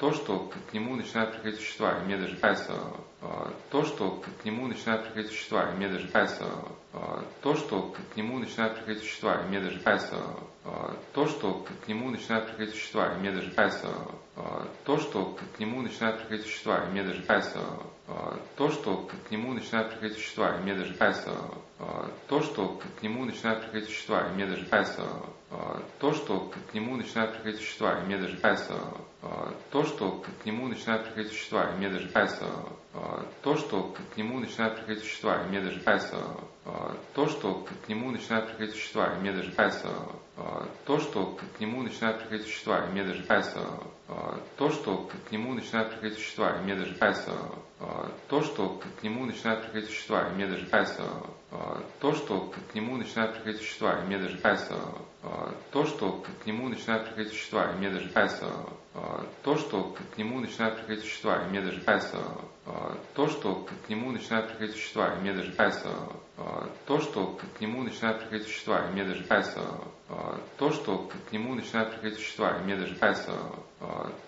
то, 0.00 0.12
что 0.12 0.50
к 0.52 0.72
нему 0.72 0.96
начинают 0.96 1.32
приходить 1.34 1.60
существа, 1.60 2.00
и 2.00 2.04
мне 2.04 2.16
даже 2.16 2.36
кажется, 2.36 2.74
то, 3.70 3.84
что 3.84 4.22
к 4.42 4.44
нему 4.44 4.66
начинают 4.66 5.04
приходить 5.04 5.30
существа, 5.30 5.70
и 5.70 5.76
мне 5.76 5.88
даже 5.88 6.08
кажется, 6.08 6.46
то, 7.42 7.54
что 7.54 7.94
к 8.12 8.16
нему 8.16 8.38
начинают 8.38 8.74
приходить 8.76 9.02
существа, 9.02 9.40
и 9.40 9.48
мне 9.48 9.60
даже 9.60 9.78
кажется, 9.80 10.16
то, 11.12 11.26
что 11.26 11.64
к 11.84 11.88
нему 11.88 12.10
начинают 12.10 12.48
приходить 12.48 12.74
существа, 12.74 13.14
и 13.14 13.18
мне 13.18 13.32
даже 13.32 13.50
кажется, 13.52 13.88
то, 14.84 14.98
что 14.98 15.36
к 15.56 15.58
нему 15.58 15.80
начинают 15.80 16.18
приходить 16.18 16.46
существа, 16.46 16.84
и 16.84 16.90
мне 16.90 17.02
даже 17.02 17.22
кажется, 17.22 17.60
то, 18.56 18.70
что 18.70 19.08
к 19.28 19.30
нему 19.30 19.54
начинают 19.54 19.90
приходить 19.90 20.18
существа, 20.18 20.56
и 20.56 20.62
мне 20.62 20.74
даже 20.74 20.94
кажется, 20.94 21.34
то, 22.28 22.42
что 22.42 22.80
к 22.98 23.02
нему 23.02 23.24
начинают 23.24 23.62
приходить 23.62 23.88
существа, 23.88 24.28
и 24.28 24.34
мне 24.34 24.46
даже 24.46 24.66
кажется, 24.66 25.04
то, 25.98 26.12
что 26.12 26.40
к 26.40 26.74
нему 26.74 26.96
начинают 26.96 27.32
приходить 27.34 27.60
существа, 27.60 28.00
и 28.00 28.02
мне 28.02 28.18
даже 28.18 28.36
кажется, 28.36 28.74
то, 29.70 29.84
что 29.84 30.10
к 30.10 30.46
нему 30.46 30.68
начинают 30.68 31.06
приходить 31.06 31.32
существа, 31.32 31.70
и 31.70 31.76
мне 31.76 31.88
даже 31.88 32.08
кажется, 32.08 32.46
то, 33.42 33.54
что 33.56 33.94
к 34.14 34.18
нему 34.18 34.38
начинают 34.40 34.76
приходить 34.76 35.04
существа, 35.04 35.42
и 35.42 35.48
мне 35.48 35.60
даже 35.60 35.80
кажется, 35.80 36.18
то, 37.14 37.26
что 37.26 37.66
к 37.84 37.88
нему 37.88 38.10
начинают 38.10 38.48
приходить 38.48 38.74
существа, 38.74 39.14
и 39.14 39.20
мне 39.20 39.32
даже 39.32 39.52
кажется, 39.52 39.88
то, 40.84 40.98
что 40.98 41.36
к 41.56 41.60
нему 41.60 41.82
начинают 41.82 42.20
приходить 42.20 42.46
существа, 42.46 42.84
и 42.84 42.92
мне 42.92 43.04
даже 43.04 43.22
кажется, 43.24 43.60
то, 44.56 44.70
что 44.70 45.08
к 45.28 45.32
нему 45.32 45.54
начинают 45.54 45.90
приходить 45.90 46.18
существа, 46.18 46.56
и 46.56 46.62
мне 46.62 46.74
даже 46.74 46.94
кажется, 46.94 47.32
то, 48.28 48.42
что 48.42 48.80
к 48.98 49.02
нему 49.02 49.24
начинают 49.26 49.62
приходить 49.62 49.88
существа, 49.88 50.28
и 50.28 50.34
мне 50.34 50.46
даже 50.46 50.66
кажется, 50.66 51.04
то, 51.98 52.12
что 52.12 52.52
к 52.70 52.74
нему 52.74 52.96
начинают 52.96 53.34
приходить 53.34 53.60
существа, 53.60 53.98
и 53.98 54.06
мне 54.06 54.18
даже 54.18 54.38
кажется, 54.38 54.76
то, 55.72 55.84
что 55.84 56.24
к 56.42 56.46
нему 56.46 56.68
начинают 56.68 57.06
приходить 57.06 57.32
существа, 57.32 57.70
и 57.70 57.76
мне 57.76 57.90
даже 57.90 58.08
кажется, 58.10 58.46
то, 59.42 59.56
что 59.56 59.96
к 60.14 60.16
нему 60.16 60.40
начинают 60.40 60.76
приходить 60.76 61.04
существа, 61.04 61.42
и 61.42 61.48
мне 61.48 61.60
даже 61.60 61.80
кажется, 61.80 62.22
то, 63.14 63.26
что 63.26 63.66
к 63.86 63.88
нему 63.88 64.12
начинают 64.12 64.48
приходить 64.48 64.76
существа, 64.76 65.14
и 65.14 65.20
мне 65.20 65.32
даже 65.32 65.52
кажется, 65.54 65.92
то, 66.86 67.00
что 67.00 67.26
к 67.36 67.60
нему 67.60 67.82
начинают 67.82 68.20
приходить 68.20 68.46
существа, 68.46 68.86
и 68.86 68.92
мне 68.92 69.04
даже 69.04 69.24
кажется, 69.24 69.64
то, 70.56 70.70
что 70.70 71.08
к 71.08 71.32
нему 71.32 71.54
начинают 71.54 71.90
приходить 71.90 72.18
существа, 72.18 72.52
и 72.58 72.62
мне 72.62 72.76
даже 72.76 72.94
кажется, 72.94 73.34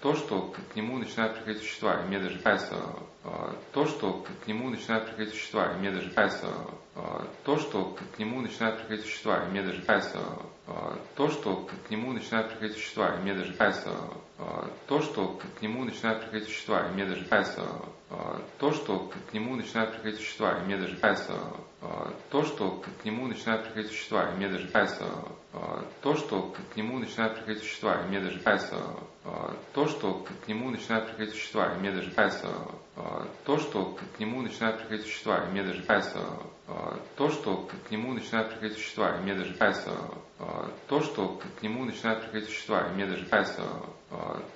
то, 0.00 0.14
что 0.14 0.52
к 0.52 0.76
нему 0.76 0.98
начинают 0.98 1.34
приходить 1.36 1.62
существа, 1.62 2.02
и 2.02 2.06
мне 2.06 2.18
даже 2.20 2.38
кажется, 2.40 2.76
то, 3.72 3.86
что 3.86 4.24
к 4.44 4.46
нему 4.46 4.70
начинают 4.70 5.06
приходить 5.06 5.34
существа, 5.34 5.72
и 5.72 5.78
мне 5.78 5.90
даже 5.90 6.10
кажется, 6.10 6.48
то, 7.44 7.58
что 7.58 7.96
к 8.14 8.18
нему 8.18 8.40
начинают 8.40 8.78
приходить 8.78 9.04
существа, 9.04 9.44
и 9.44 9.50
мне 9.50 9.62
даже 9.62 9.80
кажется, 9.82 10.20
то, 11.16 11.28
что 11.28 11.66
к 11.86 11.90
нему 11.90 12.12
начинают 12.12 12.50
приходить 12.50 12.76
существа, 12.76 13.14
и 13.14 13.22
мне 13.22 13.34
даже 13.34 13.54
кажется, 13.54 13.96
то, 14.86 15.00
что 15.00 15.40
к 15.58 15.62
нему 15.62 15.84
начинают 15.84 16.22
приходить 16.22 16.48
существа, 16.48 16.86
и 16.86 16.92
мне 16.92 17.06
даже 17.06 17.24
кажется, 17.24 17.66
то, 18.58 18.72
что 18.72 19.10
к 19.30 19.32
нему 19.32 19.56
начинают 19.56 19.92
приходить 19.94 20.18
существа, 20.18 20.58
и 20.58 20.64
мне 20.66 20.76
даже 20.76 20.96
кажется, 20.96 21.34
то, 22.30 22.44
что 22.44 22.82
к 23.02 23.04
нему 23.04 23.26
начинают 23.26 23.64
приходить 23.64 23.90
существа, 23.90 24.30
и 24.30 24.36
мне 24.36 24.48
даже 24.48 24.68
кажется, 24.68 25.04
то, 26.00 26.14
что 26.14 26.54
к 26.72 26.76
нему 26.76 26.98
начинают 26.98 27.34
приходить 27.36 27.62
существа, 27.62 28.00
и 28.00 28.08
мне 28.08 28.20
даже 28.20 28.38
кажется, 28.38 28.76
то, 29.74 29.88
что 29.88 30.24
к 30.44 30.48
нему 30.48 30.70
начинают 30.70 31.08
приходить 31.08 31.34
существа, 31.34 31.74
и 31.74 31.78
мне 31.78 31.90
даже 31.90 32.10
кажется, 32.12 32.48
то, 33.44 33.58
что 33.58 33.96
к 34.16 34.20
нему 34.20 34.42
начинают 34.42 34.78
приходить 34.78 35.06
существа, 35.06 35.44
и 35.44 35.50
мне 35.50 35.64
даже 35.64 35.82
кажется, 35.82 36.24
то, 37.16 37.28
что 37.28 37.56
к 37.66 37.90
нему 37.90 38.12
начинают 38.12 38.50
приходить 38.50 38.78
существа, 38.78 39.16
и 39.16 39.20
мне 39.22 39.34
даже 39.34 39.54
кажется, 39.54 39.96
то, 40.88 41.00
что 41.00 41.28
к 41.28 41.62
нему 41.62 41.84
начинают 41.84 42.22
приходить 42.22 42.48
существа, 42.48 42.88
и 42.88 42.92
мне 42.92 43.06
даже 43.06 43.26
кажется, 43.26 43.66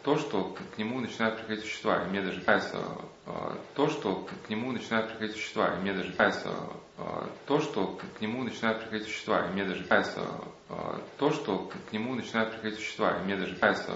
то, 0.05 0.17
что 0.17 0.55
к 0.55 0.79
нему 0.79 1.01
начинают 1.01 1.37
приходить 1.39 1.65
существа, 1.65 2.05
и 2.05 2.09
мне 2.09 2.23
даже 2.23 2.41
кажется, 2.43 2.79
то, 3.75 3.89
что 3.89 4.27
к 4.47 4.51
нему 4.51 4.73
начинают 4.73 5.09
приходить 5.09 5.37
существа, 5.37 5.75
и 5.75 5.81
мне 5.81 5.93
даже 5.93 6.13
кажется, 6.13 6.51
то, 7.47 7.61
что 7.61 7.99
к 8.19 8.21
нему 8.21 8.43
начинают 8.43 8.81
приходить 8.81 9.07
существа, 9.07 9.47
и 9.47 9.53
мне 9.53 9.65
даже 9.65 9.85
кажется, 9.85 10.23
то, 11.19 11.31
что 11.31 11.71
к 11.89 11.93
нему 11.93 12.15
начинают 12.15 12.53
приходить 12.53 12.79
существа, 12.79 13.19
и 13.19 13.25
мне 13.25 13.37
даже 13.37 13.55
кажется, 13.57 13.93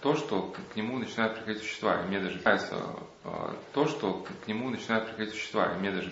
то, 0.00 0.14
что 0.14 0.54
к 0.72 0.76
нему 0.76 0.98
начинают 0.98 1.34
приходить 1.34 1.62
существа, 1.62 2.00
и 2.00 2.06
мне 2.06 2.20
даже 2.20 2.38
кажется, 2.40 2.82
то, 3.74 3.86
что 3.86 4.24
к 4.24 4.48
нему 4.48 4.70
начинают 4.70 5.08
приходить 5.08 5.34
существа, 5.34 5.76
имея 5.78 5.94
даже 5.94 6.10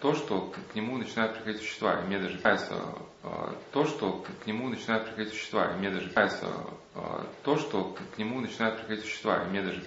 то, 0.00 0.14
что 0.14 0.54
к 0.72 0.74
нему 0.74 0.96
начинают 0.98 1.36
приходить 1.36 1.60
существа, 1.60 2.02
имея 2.06 2.22
даже 2.22 2.38
то, 3.72 3.84
что 3.84 4.24
к 4.34 4.46
нему 4.46 4.68
начинают 4.70 5.04
приходить 5.04 5.34
существа, 5.34 5.74
имея 5.74 5.92
даже 5.92 6.10
то, 7.44 7.56
что 7.56 7.96
к 8.14 8.18
нему 8.18 8.40
начинают 8.40 8.78
приходить 8.78 9.04
существа, 9.04 9.44
имея 9.48 9.64
даже 9.64 9.80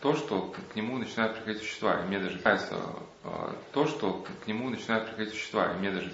то, 0.00 0.14
что 0.14 0.54
к 0.72 0.76
нему 0.76 0.98
начинают 0.98 1.34
приходить 1.34 1.62
существа, 1.62 2.04
имея 2.06 2.22
даже 2.22 2.38
то, 3.72 3.86
что 3.86 4.24
к 4.42 4.46
нему 4.46 4.70
начинают 4.70 5.06
приходить 5.08 5.34
существа, 5.34 5.76
имея 5.76 5.92
даже 5.92 6.10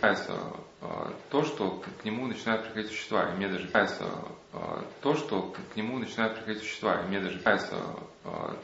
то, 1.30 1.42
что 1.44 1.82
к 2.00 2.04
нему 2.04 2.26
начинают 2.26 2.64
приходить 2.64 2.90
существа, 2.90 3.32
имея 3.36 3.50
даже 3.52 3.68
то, 5.00 5.14
что 5.14 5.54
к 5.72 5.76
нему 5.76 5.98
начинают 5.98 6.34
приходить 6.34 6.62
существа, 6.62 7.02
имея 7.06 7.22
даже 7.22 7.38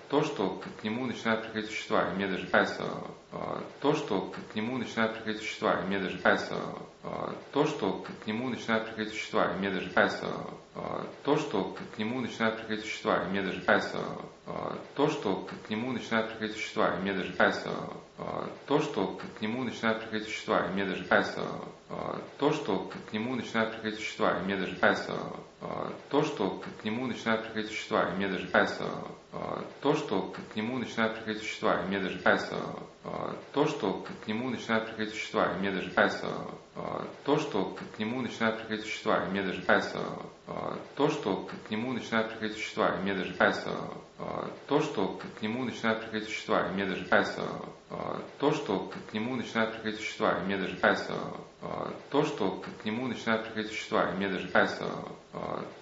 то, 0.08 0.22
что 0.22 0.60
к 0.80 0.84
нему 0.84 1.06
начинают 1.06 1.42
приходить 1.42 1.70
существа, 1.70 2.12
имея 2.14 2.30
даже 2.30 2.46
то, 3.80 3.94
что 3.94 4.32
к 4.52 4.54
нему 4.56 4.78
начинают 4.78 5.14
приходить 5.14 5.40
существа, 5.42 5.80
имея 5.86 6.00
даже 6.00 6.18
то, 7.52 7.64
что 7.64 8.04
к 8.22 8.26
нему 8.26 8.48
начинают 8.48 8.86
приходить 8.86 9.12
существа, 9.12 9.56
имея 9.56 9.72
даже 9.72 9.90
то, 11.22 11.36
что 11.36 11.76
к 11.94 11.98
нему 11.98 12.20
начинают 12.20 12.56
приходить 12.56 12.84
существа, 12.84 13.28
имея 13.28 13.44
даже 13.44 13.60
то, 14.94 15.08
что 15.08 15.46
к 15.66 15.70
нему 15.70 15.92
начинают 15.92 16.30
приходить 16.30 16.56
существа, 16.56 16.98
имея 17.00 17.14
даже 17.14 17.32
то, 18.66 18.80
что 18.80 19.18
к 19.38 19.40
нему 19.42 19.64
начинают 19.64 20.00
приходить 20.00 20.28
существа, 20.28 20.70
имея 20.72 20.86
даже 20.86 21.04
то, 22.38 22.52
что 22.52 22.90
к 23.08 23.12
нему 23.12 23.34
начинают 23.34 23.72
приходить 23.72 23.98
существа, 23.98 24.40
имея 24.44 24.60
даже 24.60 24.76
то, 26.08 26.22
что 26.22 26.62
к 26.80 26.84
нему 26.84 27.06
начинают 27.06 27.42
приходить 27.42 27.70
существа, 27.70 28.14
имея 28.14 28.30
даже 28.30 28.48
то, 29.82 29.94
что 29.94 30.34
к 30.52 30.56
нему 30.56 30.78
начинают 30.78 31.16
приходить 31.16 31.42
существа, 31.42 31.84
имея 31.86 32.00
даже 32.00 32.18
то, 33.52 33.66
что 33.66 34.04
к 34.24 34.26
нему 34.28 34.50
начинают 34.50 34.86
приходить 34.86 35.14
существа, 35.14 35.58
имея 35.58 35.72
даже 35.72 35.90
то, 37.24 37.38
что 37.38 37.76
к 37.96 37.98
нему 37.98 38.20
начинают 38.22 38.58
приходить 38.58 38.84
существа, 38.84 39.26
имея 39.28 39.44
даже 39.44 39.62
то, 40.94 41.08
что 41.08 41.48
к 41.66 41.70
нему 41.70 41.92
начинают 41.92 42.28
приходить 42.28 42.56
существа, 42.56 43.00
имея 43.02 43.16
даже 43.16 43.34
то, 44.68 44.80
что 44.80 45.18
к 45.18 45.42
нему 45.42 45.64
начинают 45.64 46.00
приходить 46.00 46.28
существа, 46.28 46.68
имея 46.72 46.88
даже 46.88 47.04
то, 48.38 48.52
что 48.52 48.92
к 49.10 49.12
нему 49.12 49.34
начинают 49.36 49.74
приходить 49.74 49.98
существа, 49.98 50.40
имея 50.44 50.60
даже 50.60 50.76
то, 52.10 52.22
что 52.24 52.62
к 52.82 52.84
нему 52.84 53.08
начинают 53.08 53.44
приходить 53.46 53.72
существа, 53.72 54.12
имея 54.12 54.30
даже 54.30 54.48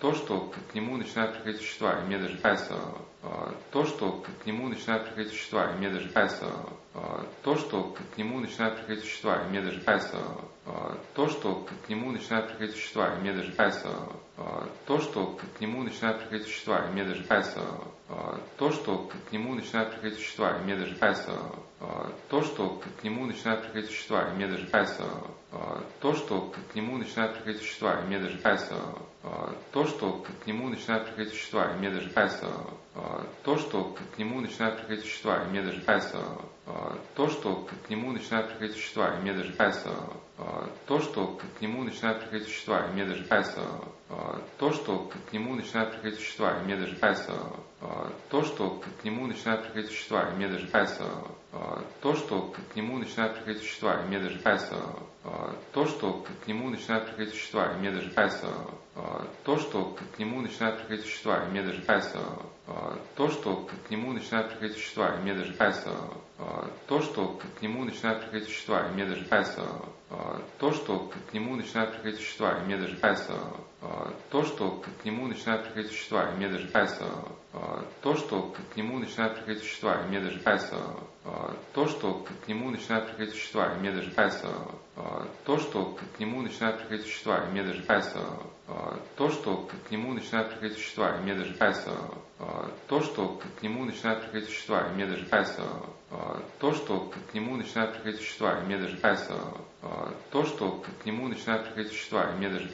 то, 0.00 0.12
что 0.14 0.52
к 0.72 0.74
нему 0.74 0.96
начинают 0.96 1.34
приходить 1.34 1.60
существа, 1.60 2.00
имея 2.06 2.20
даже 2.20 2.38
то, 3.70 3.84
что 3.84 4.24
к 4.42 4.46
нему 4.46 4.68
начинают 4.68 5.04
приходить 5.04 5.32
существа, 5.32 5.76
имея 5.76 5.92
даже 5.92 6.08
то, 7.42 7.56
что 7.56 7.94
к 8.14 8.18
нему 8.18 8.40
начинают 8.40 8.76
приходить 8.76 9.04
существа, 9.04 9.46
имея 9.48 9.62
даже 9.62 9.80
то, 11.14 11.28
что 11.28 11.66
к 11.86 11.88
нему 11.88 12.10
начинают 12.10 12.48
приходить 12.48 12.74
существа, 12.74 13.18
имея 13.20 13.34
даже 13.34 13.52
то, 14.86 15.00
что 15.00 15.38
к 15.56 15.60
нему 15.60 15.82
начинают 15.82 16.20
приходить 16.20 16.46
существа, 16.46 16.90
имея 16.90 17.08
даже 17.08 17.24
то, 18.56 18.70
что 18.70 19.10
к 19.28 19.32
нему 19.32 19.54
начинают 19.54 19.92
приходить 19.92 20.18
существа, 20.18 20.58
имея 20.62 20.78
даже 20.78 20.94
то, 22.28 22.42
что 22.42 22.80
к 22.80 23.04
нему 23.04 23.26
начинают 23.26 23.62
приходить 23.62 23.90
существа, 23.90 24.30
имея 24.34 24.48
даже 24.48 24.66
то, 26.00 26.14
что 26.14 26.52
к 26.72 26.74
нему 26.74 26.96
начинают 26.96 27.34
приходить 27.34 27.60
существа, 27.60 28.02
имея 28.06 28.20
даже 28.20 28.38
то, 29.72 29.84
что 29.84 30.24
к 30.42 30.46
нему 30.46 30.68
начинают 30.70 31.06
приходить 31.06 31.32
существа, 31.32 31.72
имея 31.74 31.92
даже 31.92 32.10
то, 33.44 33.56
что 33.58 33.94
к 34.14 34.18
нему 34.18 34.40
начинают 34.40 34.78
приходить 34.78 35.04
существа, 35.04 35.44
имея 35.50 35.64
даже 35.66 35.80
то, 37.14 37.28
что 37.28 37.66
к 37.66 37.90
нему 37.90 38.12
начинают 38.12 38.48
приходить 38.48 38.76
существа, 38.76 39.18
имея 39.20 39.36
даже 39.36 39.52
то, 40.86 41.00
что 41.00 41.26
к 41.36 41.60
нему 41.60 41.84
начинают 41.84 42.20
приходить 42.20 42.48
существа, 42.48 42.86
имея 42.92 43.06
даже 43.06 43.24
то, 44.58 44.72
что 44.72 45.10
к 45.28 45.32
нему 45.32 45.54
начинают 45.54 45.92
приходить 45.92 46.18
существа, 46.18 46.62
имея 46.64 46.78
даже 46.78 46.96
то, 48.28 48.42
что 48.42 48.82
к 49.00 49.04
нему 49.04 49.26
начинают 49.26 49.62
приходить 49.62 49.90
существа, 49.90 50.30
имея 50.34 50.50
даже 50.50 50.66
то, 52.00 52.14
что 52.14 52.54
к 52.72 52.76
нему 52.76 52.98
начинают 52.98 53.34
приходить 53.36 53.62
существа, 53.62 54.04
имея 54.06 54.20
даже 54.22 54.38
то, 55.72 55.86
что 55.86 56.24
к 56.42 56.46
нему 56.48 56.70
начинают 56.70 57.06
приходить 57.06 57.34
существа, 57.34 57.72
имея 57.78 57.92
даже 57.92 58.10
то, 59.44 59.56
что 59.58 59.96
к 60.14 60.18
нему 60.18 60.40
начинают 60.40 60.78
приходить 60.78 61.04
существа, 61.04 61.46
имея 61.48 61.64
даже 61.66 61.82
то, 63.16 63.28
что 63.28 63.68
к 63.86 63.90
нему 63.90 64.12
начинают 64.12 64.50
приходить 64.50 64.76
существа, 64.76 65.20
имея 65.20 65.36
даже 65.36 65.54
то, 66.86 67.00
что 67.00 67.40
к 67.58 67.62
нему 67.62 67.84
начинают 67.84 68.22
приходить 68.22 68.48
существа, 68.48 68.88
имея 68.92 69.08
даже 69.08 69.24
то, 70.58 70.72
что 70.72 71.10
к 71.30 71.34
нему 71.34 71.56
начинают 71.56 71.92
приходить 71.92 72.20
существа, 72.20 72.62
имея 72.64 72.78
даже 72.78 72.96
то, 74.30 74.42
что 74.44 74.82
к 75.02 75.04
нему 75.04 75.26
начинают 75.26 75.64
приходить 75.64 75.90
существа, 75.90 76.32
имея 76.36 76.50
даже 76.50 76.68
то, 78.02 78.14
что 78.14 78.54
к 78.72 78.76
нему 78.76 78.98
начинают 78.98 79.36
приходить 79.36 79.62
существа, 79.62 80.04
имея 80.06 80.20
даже 80.20 80.38
то, 81.74 81.88
что 81.88 82.24
к 82.44 82.48
нему 82.48 82.70
начинают 82.70 83.06
приходить 83.08 83.34
существа, 83.34 83.76
имея 83.78 83.94
даже 83.94 84.10
то, 85.44 85.58
что 85.58 85.96
к 86.16 86.20
нему 86.20 86.42
начинают 86.42 86.78
приходить 86.78 87.06
существа, 87.06 87.48
имея 87.50 87.66
даже 87.66 87.82
то, 89.16 89.30
что 89.30 89.68
к 89.88 89.90
нему 89.90 90.12
начинают 90.12 90.50
приходить 90.50 90.76
существа, 90.78 91.20
имея 91.20 91.38
даже 91.38 91.54
то, 92.86 93.00
что 93.00 93.40
к 93.58 93.62
нему 93.62 93.84
начинают 93.84 94.22
приходить 94.22 94.48
существа, 94.48 94.88
имея 94.92 95.08
даже 95.08 95.26
то, 96.58 96.72
что 96.72 97.12
к 97.30 97.34
нему 97.34 97.56
начинают 97.56 97.94
приходить 97.94 98.20
существа, 98.20 98.60
имея 98.64 98.78
даже 98.80 98.96
то, 100.30 100.44
что 100.44 100.84
к 101.02 101.06
нему 101.06 101.28
начинают 101.28 101.64
приходить 101.66 101.92
существа, 101.92 102.32
имея 102.36 102.52
даже 102.52 102.68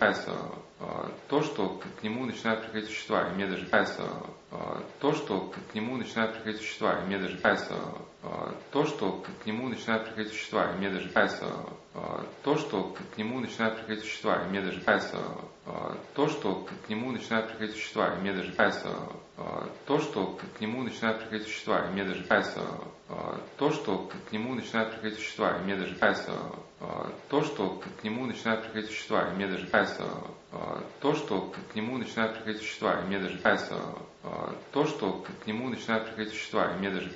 то, 1.28 1.42
что 1.42 1.80
к 1.98 2.02
нему 2.02 2.26
начинают 2.26 2.62
приходить 2.62 2.88
существа, 2.88 3.30
имея 3.30 3.48
даже 3.48 3.66
то, 5.00 5.12
что 5.14 5.52
к 5.70 5.74
нему 5.74 5.96
начинают 5.96 6.34
приходить 6.34 6.60
существа, 6.60 7.00
имея 7.06 7.22
даже 7.22 7.38
то, 8.70 8.84
что 8.84 9.22
к 9.42 9.46
нему 9.46 9.68
начинают 9.68 10.04
приходить 10.04 10.32
существа, 10.32 10.72
имея 10.76 10.92
даже 10.92 11.08
то, 12.42 12.56
что 12.56 12.94
к 13.14 13.18
нему 13.18 13.40
начинают 13.40 13.76
приходить 13.78 14.04
существа, 14.04 14.46
имея 14.48 14.64
даже 14.64 14.80
то, 16.14 16.28
что 16.28 16.66
к 16.86 16.88
нему 16.88 17.10
начинают 17.10 17.48
приходить 17.48 17.74
существа, 17.74 18.18
имея 18.20 18.36
даже 18.36 18.52
то, 19.86 19.98
что 19.98 20.38
к 20.56 20.60
нему 20.60 20.82
начинают 20.82 21.20
приходить 21.20 21.46
существа, 21.46 21.90
имея 21.90 22.06
даже 22.06 22.24
то, 23.58 23.70
что 23.70 24.10
к 24.28 24.32
нему 24.32 24.54
начинают 24.54 24.92
приходить 24.92 25.18
существа, 25.18 25.58
имея 25.62 25.78
даже 25.78 25.94
то, 27.28 27.42
что 27.42 27.82
к 28.00 28.04
нему 28.04 28.26
начинают 28.26 28.62
приходить 28.62 28.90
существа, 28.90 29.32
имея 29.34 29.50
даже 29.50 29.66
то, 31.00 31.14
что 31.14 31.52
к 31.70 31.74
нему 31.74 31.98
начинают 31.98 32.34
приходить 32.36 32.62
существа, 32.62 33.02
имея 33.06 33.20
даже 33.20 33.38
то, 34.72 34.86
что 34.86 35.22
к 35.22 35.46
нему 35.46 35.68
начинают 35.68 36.06
приходить 36.06 36.32
существа, 36.32 36.74
имея 36.78 36.94
даже 36.94 37.10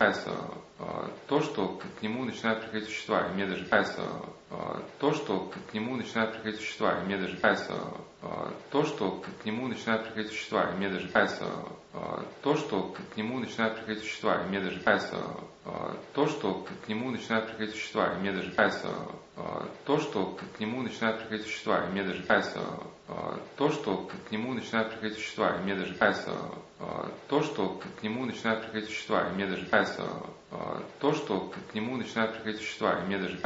то, 1.26 1.40
что 1.40 1.80
к 1.98 2.02
нему 2.02 2.24
начинают 2.24 2.62
приходить 2.62 2.88
существа, 2.88 3.28
имея 3.32 3.48
даже 3.48 3.66
то, 4.98 5.12
что 5.12 5.52
к 5.70 5.74
нему 5.74 5.96
начинают 5.96 6.32
приходить 6.34 6.60
существа, 6.60 7.02
имея 7.04 7.18
даже 7.18 7.36
то, 8.70 8.84
что 8.84 9.22
к 9.42 9.44
нему 9.44 9.68
начинают 9.68 10.04
приходить 10.04 10.32
существа, 10.32 10.74
имея 10.76 10.90
даже 10.90 11.08
то, 12.42 12.56
что 12.56 12.94
к 13.12 13.16
нему 13.16 13.38
начинают 13.38 13.76
приходить 13.76 14.02
существа, 14.02 14.46
имея 14.46 14.62
даже 14.62 14.80
то, 16.14 16.26
что 16.26 16.66
к 16.84 16.88
нему 16.88 17.10
начинают 17.10 17.46
приходить 17.48 17.74
существа, 17.74 18.14
имея 18.18 18.34
даже 18.34 18.52
то, 19.84 19.98
что 19.98 20.38
к 20.56 20.60
нему 20.60 20.82
начинают 20.82 21.20
приходить 21.20 21.46
существа, 21.46 21.88
имея 21.90 22.06
даже 22.06 22.22
то, 23.56 23.70
что 23.70 24.08
к 24.28 24.30
нему 24.30 24.54
начинают 24.54 24.90
приходить 24.92 25.18
существа, 25.18 25.60
имея 25.62 25.76
даже 25.76 25.94
то, 27.28 27.42
что 27.42 27.80
к 27.98 28.02
нему 28.02 28.24
начинают 28.24 28.62
приходить 28.62 28.88
существа, 28.88 29.30
имея 29.32 29.48
даже 29.48 29.66
то, 31.00 31.12
что 31.12 31.52
к 31.70 31.74
нему 31.74 31.96
начинают 31.96 32.34
приходить 32.34 32.60
существа, 32.60 33.04
имея 33.04 33.20
даже 33.20 33.36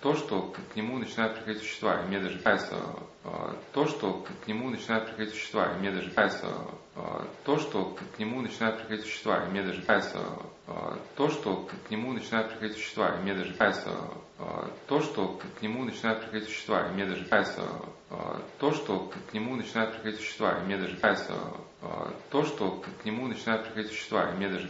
то, 0.00 0.14
что 0.14 0.54
к 0.72 0.76
нему 0.76 0.98
начинают 0.98 1.36
приходить 1.36 1.62
существа, 1.62 2.02
имея 2.06 2.22
даже 2.22 2.38
то, 3.72 3.86
что 3.86 4.24
к 4.44 4.48
нему 4.48 4.70
начинают 4.70 5.06
приходить 5.06 5.34
существа, 5.34 5.74
имея 5.76 5.92
даже 5.92 6.10
то, 7.44 7.58
что 7.58 7.96
к 8.14 8.18
нему 8.18 8.40
начинают 8.40 8.78
приходить 8.78 9.04
существа, 9.04 9.46
имея 9.50 9.66
даже 9.66 9.82
то, 11.16 11.28
что 11.28 11.68
к 11.86 11.90
нему 11.90 12.12
начинают 12.12 12.48
приходить 12.48 12.76
существа, 12.76 13.16
имея 13.22 13.36
даже 13.36 13.52
то, 14.86 15.00
что 15.00 15.38
к 15.58 15.62
нему 15.62 15.84
начинают 15.84 16.20
приходить 16.22 16.48
существа, 16.48 16.88
имея 16.92 17.08
даже 17.08 17.24
то, 18.58 18.72
что 18.72 19.12
к 19.30 19.34
нему 19.34 19.56
начинают 19.56 19.94
приходить 19.94 20.20
существа, 20.20 20.64
имея 20.64 20.78
даже 20.78 20.96
то, 22.30 22.44
что 22.44 22.82
к 23.02 23.04
нему 23.04 23.28
начинают 23.28 23.64
приходить 23.64 23.92
существа, 23.92 24.34
имея 24.34 24.50
даже 24.50 24.68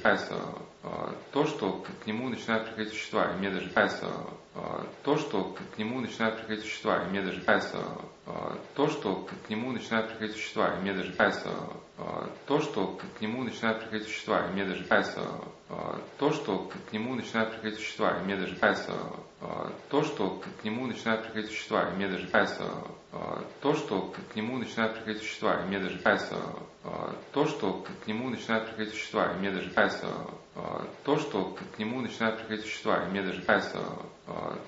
то, 1.32 1.44
что 1.44 1.84
к 2.02 2.06
нему 2.06 2.28
начинают 2.28 2.66
приходить 2.66 2.92
существа, 2.92 3.32
и 3.32 3.38
мне 3.38 3.50
даже 3.50 3.68
кажется, 3.70 4.10
то, 5.02 5.16
что 5.16 5.54
к 5.74 5.78
нему 5.78 6.00
начинают 6.00 6.38
приходить 6.38 6.64
существа, 6.64 7.02
и 7.02 7.08
мне 7.10 7.22
даже 7.22 7.42
кажется, 7.42 7.84
то, 8.74 8.88
что 8.88 9.26
к 9.26 9.50
нему 9.50 9.72
начинают 9.72 10.08
приходить 10.08 10.36
существа, 10.36 10.74
и 10.74 10.80
мне 10.80 10.94
даже 10.94 11.12
кажется, 11.12 11.52
то, 12.46 12.60
что 12.60 12.98
к 13.18 13.20
нему 13.20 13.44
начинают 13.44 13.80
приходить 13.80 14.08
существа, 14.08 14.46
и 14.46 14.52
мне 14.52 14.64
даже 14.64 14.84
кажется, 14.84 15.22
то, 16.18 16.32
что 16.32 16.70
к 16.88 16.92
нему 16.92 17.14
начинают 17.14 17.52
приходить 17.52 17.78
существа, 17.78 18.18
и 18.18 18.22
мне 18.22 18.36
даже 18.36 18.56
кажется, 18.56 18.94
то, 19.90 20.02
что 20.02 20.30
к 20.30 20.64
нему 20.64 20.86
начинают 20.86 21.24
приходить 21.24 21.50
существа, 21.50 21.90
и 21.90 21.92
мне 21.94 22.08
даже 22.08 22.26
кажется, 22.28 22.64
то, 23.60 23.74
что 23.74 24.14
к 24.32 24.36
нему 24.36 24.58
начинают 24.58 24.94
приходить 24.94 25.22
существа, 25.22 25.60
и 25.60 25.66
мне 25.66 25.78
даже 25.78 25.98
кажется, 25.98 26.36
то, 27.32 27.46
что 27.46 27.84
к 28.02 28.06
нему 28.06 28.30
начинают 28.30 28.66
приходить 28.66 28.94
существа, 28.94 29.32
и 29.32 29.38
мне 29.38 29.50
даже 29.50 29.70
кажется, 29.70 30.08
то, 31.04 31.18
что 31.18 31.56
к 31.74 31.78
нему 31.78 32.00
начинают 32.00 32.38
приходить 32.38 32.64
существа, 32.64 33.04
и 33.04 33.10
мне 33.10 33.22
даже 33.22 33.42
кажется, 33.42 33.82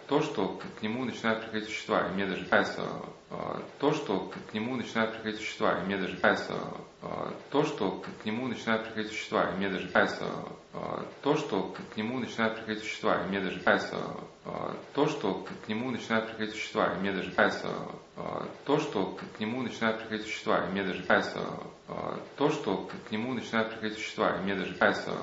то, 0.06 0.22
что 0.22 0.60
к 0.78 0.82
нему 0.82 1.04
начинают 1.04 1.42
приходить 1.42 1.68
существа, 1.68 2.06
и 2.06 2.10
мне 2.14 2.26
даже 2.26 2.44
кажется, 2.46 2.82
то, 3.78 3.92
что 3.92 4.30
к 4.50 4.54
нему 4.54 4.76
начинают 4.76 5.14
приходить 5.14 5.40
существа, 5.40 5.78
и 5.78 5.86
мне 5.86 5.96
даже 5.96 6.16
кажется, 6.18 6.54
то, 7.50 7.64
что 7.64 8.02
к 8.22 8.26
нему 8.26 8.46
начинают 8.48 8.84
приходить 8.84 9.12
существа, 9.12 9.50
и 9.50 9.56
мне 9.56 9.68
даже 9.68 9.88
кажется, 9.88 10.26
то, 11.22 11.36
что 11.36 11.74
к 11.94 11.96
нему 11.96 12.18
начинают 12.18 12.56
приходить 12.56 12.82
существа, 12.82 13.22
и 13.22 13.28
мне 13.28 13.40
даже 13.40 13.60
кажется, 13.60 13.98
то, 14.94 15.06
что 15.06 15.46
к 15.64 15.68
нему 15.68 15.90
начинают 15.90 16.28
приходить 16.28 16.54
существа, 16.54 16.94
и 16.94 17.00
мне 17.00 17.12
даже 17.12 17.30
кажется, 17.32 17.74
то, 18.66 18.78
что 18.78 19.16
к 19.16 19.40
нему 19.40 19.62
начинают 19.62 19.98
приходить 20.00 20.26
существа, 20.26 20.66
и 20.66 20.70
мне 20.70 20.84
даже 20.84 21.02
кажется, 21.04 21.46
то, 22.36 22.50
что 22.50 22.88
к 23.08 23.10
нему 23.10 23.32
начинают 23.34 23.70
приходить 23.70 23.98
существа, 23.98 24.36
и 24.36 24.40
мне 24.42 24.54
даже 24.54 24.74
кажется, 24.74 25.16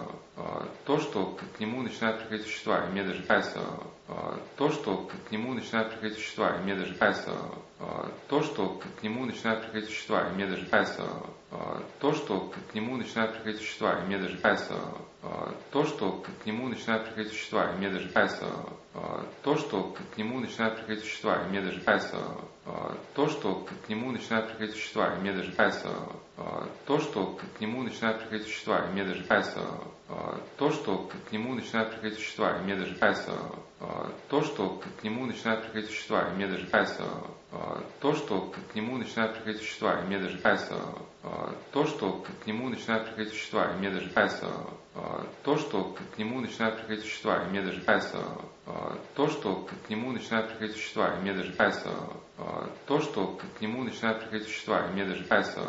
то, 0.85 0.97
что 0.97 1.37
к 1.57 1.59
нему 1.59 1.81
начинают 1.81 2.19
приходить 2.19 2.45
существа, 2.45 2.85
и 2.85 2.91
мне 2.91 3.03
даже 3.03 3.23
кажется, 3.23 3.61
то, 4.57 4.69
что 4.69 5.09
к 5.27 5.31
нему 5.31 5.53
начинают 5.53 5.91
приходить 5.91 6.17
существа, 6.17 6.55
и 6.55 6.63
мне 6.63 6.75
даже 6.75 6.95
кажется, 6.95 7.33
то, 8.27 8.41
что 8.41 8.81
к 8.99 9.03
нему 9.03 9.25
начинают 9.25 9.63
приходить 9.63 9.89
существа, 9.89 10.27
и 10.27 10.33
мне 10.33 10.47
даже 10.47 10.65
кажется, 10.65 11.03
то, 11.99 12.13
что 12.13 12.51
к 12.71 12.75
нему 12.75 12.97
начинают 12.97 13.33
приходить 13.33 13.61
существа, 13.61 13.99
и 13.99 14.05
мне 14.05 14.17
даже 14.19 14.37
кажется, 14.37 14.75
то, 15.71 15.83
что 15.83 16.23
к 16.43 16.45
нему 16.45 16.67
начинают 16.67 17.05
приходить 17.05 17.33
существа, 17.33 17.71
и 17.71 17.77
мне 17.77 17.89
даже 17.89 18.09
кажется, 18.09 18.45
то, 19.43 19.55
что 19.55 19.95
к 20.13 20.17
нему 20.17 20.39
начинают 20.39 20.75
приходить 20.75 21.03
существа, 21.03 21.41
и 21.41 21.49
мне 21.49 21.61
даже 21.61 21.81
кажется, 21.81 22.23
то, 23.15 23.27
что 23.27 23.55
к 23.55 23.89
нему 23.89 24.11
начинают 24.11 24.49
приходить 24.49 24.75
существа, 24.75 25.15
и 25.15 25.19
мне 25.19 25.33
даже 25.33 25.51
кажется, 25.53 25.91
то, 26.85 26.99
что 26.99 27.25
к 27.35 27.61
нему 27.61 27.83
начинают 27.83 28.21
приходить 28.21 28.47
существа, 28.47 28.85
и 28.85 28.91
мне 28.91 29.03
даже 29.03 29.23
кажется, 29.23 29.65
то, 30.57 30.69
что 30.69 31.09
к 31.09 31.31
нему 31.31 31.55
начинают 31.55 31.91
приходить 31.91 32.19
существа, 32.19 32.57
и 32.57 32.61
мне 32.61 32.75
даже 32.75 32.95
кажется, 32.95 33.33
то, 34.29 34.41
что 34.43 34.81
к 35.01 35.03
нему 35.03 35.25
начинают 35.25 35.63
приходить 35.63 35.89
существа, 35.89 36.29
и 36.29 36.35
мне 36.35 36.47
даже 36.47 36.67
кажется, 36.67 37.05
то, 37.99 38.13
что 38.13 38.53
к 38.71 38.75
нему 38.75 38.97
начинают 38.97 39.35
приходить 39.35 39.61
существа, 39.61 39.99
и 39.99 40.05
мне 40.05 40.19
даже 40.19 40.37
кажется, 40.37 40.75
то, 41.71 41.85
что 41.85 42.23
к 42.43 42.47
нему 42.47 42.69
начинают 42.69 43.07
приходить 43.07 43.33
существа, 43.33 43.71
и 43.71 43.77
мне 43.77 43.89
даже 43.89 44.09
кажется, 44.09 44.49
то, 45.43 45.57
что 45.57 45.95
к 46.15 46.17
нему 46.17 46.39
начинают 46.39 46.77
приходить 46.77 47.03
существа, 47.03 47.43
и 47.43 47.49
мне 47.49 47.61
даже 47.61 47.81
кажется, 47.81 48.23
то, 49.15 49.27
что 49.27 49.67
к 49.85 49.89
нему 49.89 50.11
начинают 50.11 50.49
приходить 50.49 50.75
существа, 50.75 51.15
и 51.15 51.21
мне 51.21 51.33
даже 51.33 51.51
кажется, 51.53 51.91
то, 52.85 52.99
что 53.01 53.37
к 53.57 53.61
нему 53.61 53.83
начинают 53.83 54.21
приходить 54.21 54.47
существа, 54.47 54.87
и 54.87 54.93
мне 54.93 55.05
даже 55.05 55.25
кажется, 55.25 55.61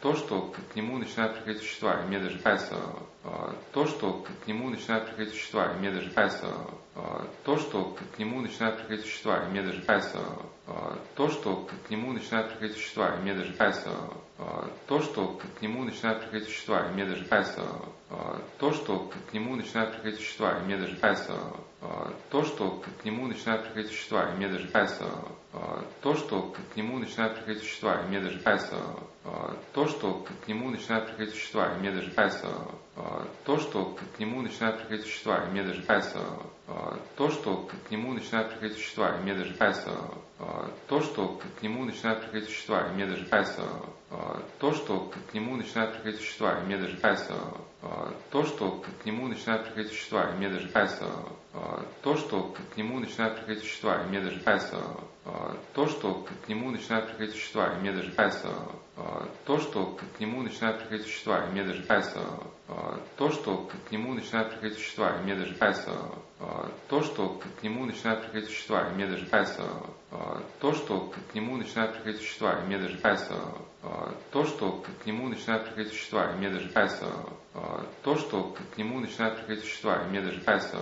то, 0.00 0.14
что 0.14 0.54
к 0.72 0.76
нему 0.76 0.98
начинают 0.98 1.34
приходить 1.34 1.62
существа, 1.62 2.00
и 2.00 2.06
мне 2.06 2.20
даже 2.20 2.38
кажется, 2.38 2.76
то, 3.72 3.86
что 3.86 4.24
к 4.44 4.46
нему 4.46 4.70
начинают 4.70 5.06
приходить 5.06 5.32
существа, 5.34 5.72
и 5.72 5.78
мне 5.78 5.90
даже 5.90 6.10
кажется, 6.10 6.54
то, 7.44 7.56
что 7.56 7.96
к 8.14 8.18
нему 8.18 8.40
начинают 8.40 8.76
приходить 8.78 9.06
существа, 9.06 9.44
и 9.44 9.50
мне 9.50 9.62
даже 9.62 9.80
кажется, 9.82 10.20
то, 11.14 11.28
что 11.28 11.66
к 11.86 11.90
нему 11.90 12.12
начинают 12.12 12.50
приходить 12.50 12.76
существа, 12.76 13.14
и 13.14 13.22
мне 13.22 13.34
даже 13.34 13.54
кажется, 13.54 13.96
то, 14.86 15.00
что 15.00 15.38
к 15.58 15.62
нему 15.62 15.84
начинают 15.84 16.20
приходить 16.20 16.48
существа, 16.48 16.86
и 16.86 16.92
мне 16.92 17.06
даже 17.06 17.24
кажется, 17.24 17.66
то, 18.58 18.72
что 18.72 19.10
к 19.30 19.32
нему 19.32 19.56
начинают 19.56 19.94
приходить 19.94 20.20
существа, 20.20 20.58
и 20.58 20.64
мне 20.64 20.76
даже 20.76 20.96
кажется, 20.96 21.38
то, 22.30 22.44
что 22.44 22.82
к 23.00 23.04
нему 23.04 23.26
начинают 23.26 23.64
приходить 23.64 23.92
существа, 23.92 24.30
и 24.30 24.34
мне 24.34 24.48
даже 24.48 24.68
кажется, 24.68 25.08
то, 26.02 26.14
что 26.14 26.42
к 26.42 26.76
нему 26.76 26.98
начинают 26.98 27.36
приходить 27.36 27.62
существа, 27.62 28.02
и 28.02 28.08
мне 28.08 28.20
даже 28.20 28.38
кажется, 28.40 28.76
то, 29.72 29.86
что 29.86 30.26
к 30.44 30.48
нему 30.48 30.70
начинают 30.70 31.06
приходить 31.06 31.34
существа, 31.34 31.72
и 31.72 31.78
мне 31.78 31.90
даже 31.90 32.10
кажется, 32.10 32.48
то, 33.44 33.58
что 33.58 33.96
к 34.14 34.18
нему 34.18 34.42
начинают 34.42 34.78
приходить 34.78 35.06
существа, 35.06 35.44
и 35.44 35.50
мне 35.50 35.62
даже 35.62 35.82
кажется, 35.82 36.20
то, 37.16 37.30
что 37.30 37.68
к 37.88 37.90
нему 37.90 38.12
начинают 38.12 38.50
приходить 38.50 38.76
существа, 38.76 39.16
и 39.16 39.22
мне 39.22 39.34
даже 39.34 39.54
кажется, 39.54 39.98
то, 40.88 41.00
что 41.00 41.40
к 41.58 41.62
нему 41.62 41.84
начинают 41.84 42.20
приходить 42.20 42.48
существа, 42.48 42.86
и 42.88 42.92
мне 42.92 43.06
даже 43.06 43.24
кажется, 43.26 43.64
то, 44.60 44.72
что 44.72 45.10
к 45.30 45.34
нему 45.34 45.56
начинают 45.56 45.94
приходить 45.94 46.20
существа, 46.20 46.58
и 46.60 46.64
мне 46.66 46.76
даже 46.76 46.96
кажется, 46.98 47.34
то, 48.30 48.44
что 48.44 48.84
к 49.02 49.06
нему 49.06 49.28
начинают 49.28 49.64
приходить 49.66 49.92
существа, 49.92 50.30
и 50.30 50.34
мне 50.34 50.48
даже 50.50 50.68
кажется, 50.68 51.06
то, 52.02 52.16
что 52.16 52.42
к 52.42 52.76
нему 52.76 52.98
начинают 52.98 53.36
приходить 53.36 53.62
существа, 53.62 54.02
и 54.02 54.06
мне 54.08 54.20
даже 54.20 54.40
кажется, 54.40 54.78
то, 55.74 55.86
что 55.86 56.26
к 56.46 56.48
нему 56.48 56.70
начинают 56.70 57.08
приходить 57.08 57.34
существа, 57.36 57.72
и 57.74 57.80
мне 57.80 57.92
даже 57.92 58.12
кажется, 58.12 58.54
то, 59.46 59.58
что 59.58 59.96
к 60.16 60.20
нему 60.20 60.42
начинают 60.42 60.80
приходить 60.80 61.06
существа, 61.06 61.44
и 61.44 61.50
мне 61.50 61.64
даже 61.64 61.82
кажется, 61.84 62.20
то, 63.16 63.30
что 63.30 63.68
к 63.88 63.90
нему 63.90 64.14
начинают 64.14 64.50
приходить 64.50 64.78
существа, 64.78 65.16
и 65.16 65.22
мне 65.22 65.34
даже 65.34 65.54
кажется, 65.54 65.92
то, 66.88 67.02
что 67.02 67.40
к 67.60 67.62
нему 67.62 67.84
начинают 67.84 68.22
приходить 68.22 68.48
существа, 68.48 68.88
и 68.88 68.94
мне 68.94 69.06
даже 69.06 69.26
кажется, 69.26 69.64
то, 70.60 70.72
что 70.72 71.12
к 71.30 71.34
нему 71.34 71.56
начинают 71.56 71.94
приходить 71.94 72.20
существа, 72.20 72.54
и 72.60 72.66
мне 72.66 72.78
даже 72.78 72.98
кажется, 72.98 73.36
то, 74.32 74.44
что 74.44 74.84
к 75.02 75.06
нему 75.06 75.28
начинают 75.28 75.66
приходить 75.66 75.92
существа, 75.92 76.32
и 76.32 76.36
мне 76.36 76.50
даже 76.50 76.68
кажется, 76.70 77.06
то, 78.02 78.16
что 78.16 78.56
к 78.74 78.78
нему 78.78 79.00
начинают 79.00 79.36
приходить 79.38 79.64
существа, 79.64 80.02
и 80.02 80.08
мне 80.08 80.20
даже 80.20 80.40
кажется, 80.40 80.78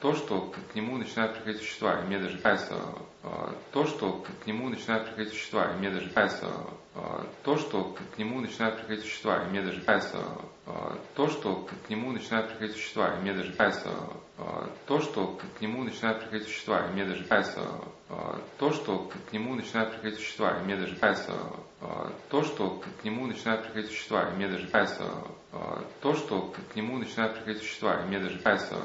то, 0.00 0.12
что 0.14 0.52
к 0.72 0.74
нему 0.74 0.98
начинают 0.98 1.34
приходить 1.34 1.62
существа, 1.62 2.00
и 2.00 2.04
мне 2.06 2.18
даже 2.18 2.38
кажется, 2.38 2.80
то, 3.72 3.84
что 3.84 4.24
к 4.42 4.46
нему 4.46 4.68
начинают 4.68 5.06
приходить 5.06 5.32
существа, 5.32 5.72
и 5.72 5.76
мне 5.76 5.90
даже 5.90 6.10
кажется, 6.10 6.50
то, 7.44 7.56
что 7.56 7.94
к 8.14 8.18
нему 8.18 8.40
начинают 8.40 8.76
приходить 8.78 9.04
существа, 9.04 9.42
и 9.42 9.50
мне 9.50 9.62
даже 9.62 9.80
кажется, 9.82 10.18
то, 11.14 11.28
что 11.28 11.66
к 11.86 11.90
нему 11.90 12.12
начинают 12.12 12.50
приходить 12.50 12.76
существа, 12.76 13.14
и 13.14 13.20
мне 13.20 13.32
даже 13.32 13.52
кажется, 13.52 13.90
то, 14.86 15.00
что 15.00 15.38
к 15.58 15.60
нему 15.60 15.82
начинают 15.82 16.20
приходить 16.20 16.46
существа, 16.46 16.86
и 16.86 16.92
мне 16.92 17.04
даже 17.04 17.24
кажется, 17.24 17.60
то, 18.58 18.70
что 18.70 19.10
к 19.28 19.32
нему 19.32 19.54
начинают 19.54 19.92
приходить 19.92 20.20
существа, 20.20 20.58
и 20.58 20.64
мне 20.64 20.76
даже 20.76 20.94
кажется, 20.96 21.32
то, 22.30 22.42
что 22.44 22.82
к 23.00 23.04
нему 23.04 23.26
начинают 23.26 23.64
приходить 23.64 23.90
существа, 23.90 24.30
и 24.30 24.36
мне 24.36 24.48
даже 24.48 24.68
кажется, 24.68 25.10
то, 26.00 26.14
что 26.14 26.52
к 26.72 26.76
нему 26.76 26.98
начинают 26.98 27.34
приходить 27.34 27.62
существа, 27.62 28.00
и 28.00 28.06
мне 28.06 28.20
даже 28.20 28.38
кажется, 28.38 28.80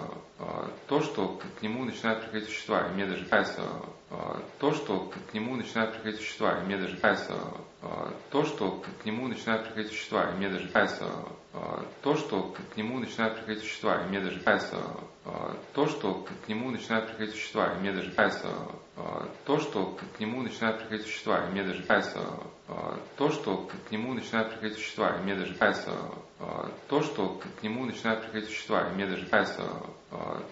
то, 0.87 1.01
что 1.01 1.27
к 1.37 1.61
нему 1.61 1.85
начинают 1.85 2.23
приходить 2.23 2.49
существа, 2.49 2.87
и 2.87 2.93
мне 2.93 3.05
даже 3.05 3.25
кажется, 3.27 3.63
то, 4.59 4.73
что 4.73 5.11
к 5.11 5.33
нему 5.33 5.55
начинают 5.55 5.93
приходить 5.93 6.21
существа, 6.21 6.59
и 6.59 6.63
мне 6.63 6.77
даже 6.77 6.97
кажется, 6.97 7.37
то, 8.31 8.43
что 8.43 8.81
к 8.81 9.05
нему 9.05 9.27
начинают 9.27 9.59
приходить 9.65 9.83
существа, 9.83 10.31
и 10.31 10.35
мне 10.35 10.49
даже 10.49 10.69
кажется, 10.69 11.07
то, 12.01 12.15
что 12.15 12.55
к 12.73 12.77
нему 12.77 12.99
начинают 12.99 13.35
приходить 13.35 13.63
существа, 13.63 14.01
и 14.01 14.09
мне 14.09 14.19
даже 14.21 14.39
кажется, 14.39 14.77
то, 15.73 15.87
что 15.87 16.25
к 16.45 16.47
нему 16.49 16.69
начинают 16.69 17.07
приходить 17.07 17.35
существа, 17.35 17.73
и 17.73 17.79
мне 17.79 17.93
даже 17.93 18.11
кажется, 18.11 18.49
то, 19.45 19.59
что 19.59 19.97
к 20.15 20.19
нему 20.19 20.41
начинают 20.41 20.79
приходить 20.79 21.05
существа, 21.05 21.45
и 21.45 21.51
мне 21.51 21.63
даже 21.63 21.83
кажется, 21.83 22.19
то, 23.15 23.29
что 23.29 23.69
к 23.87 23.91
нему 23.91 24.13
начинают 24.13 24.49
приходить 24.51 24.77
существа, 24.77 25.15
и 25.15 25.21
мне 25.21 25.35
даже 25.35 25.55
кажется, 25.55 25.97
то, 26.89 27.01
что 27.01 27.39
к 27.59 27.63
нему 27.63 27.85
начинают 27.85 28.23
приходить 28.23 28.49
существа, 28.49 28.89
и 28.89 28.93
мне 28.95 29.05
даже 29.05 29.25
кажется, 29.27 29.63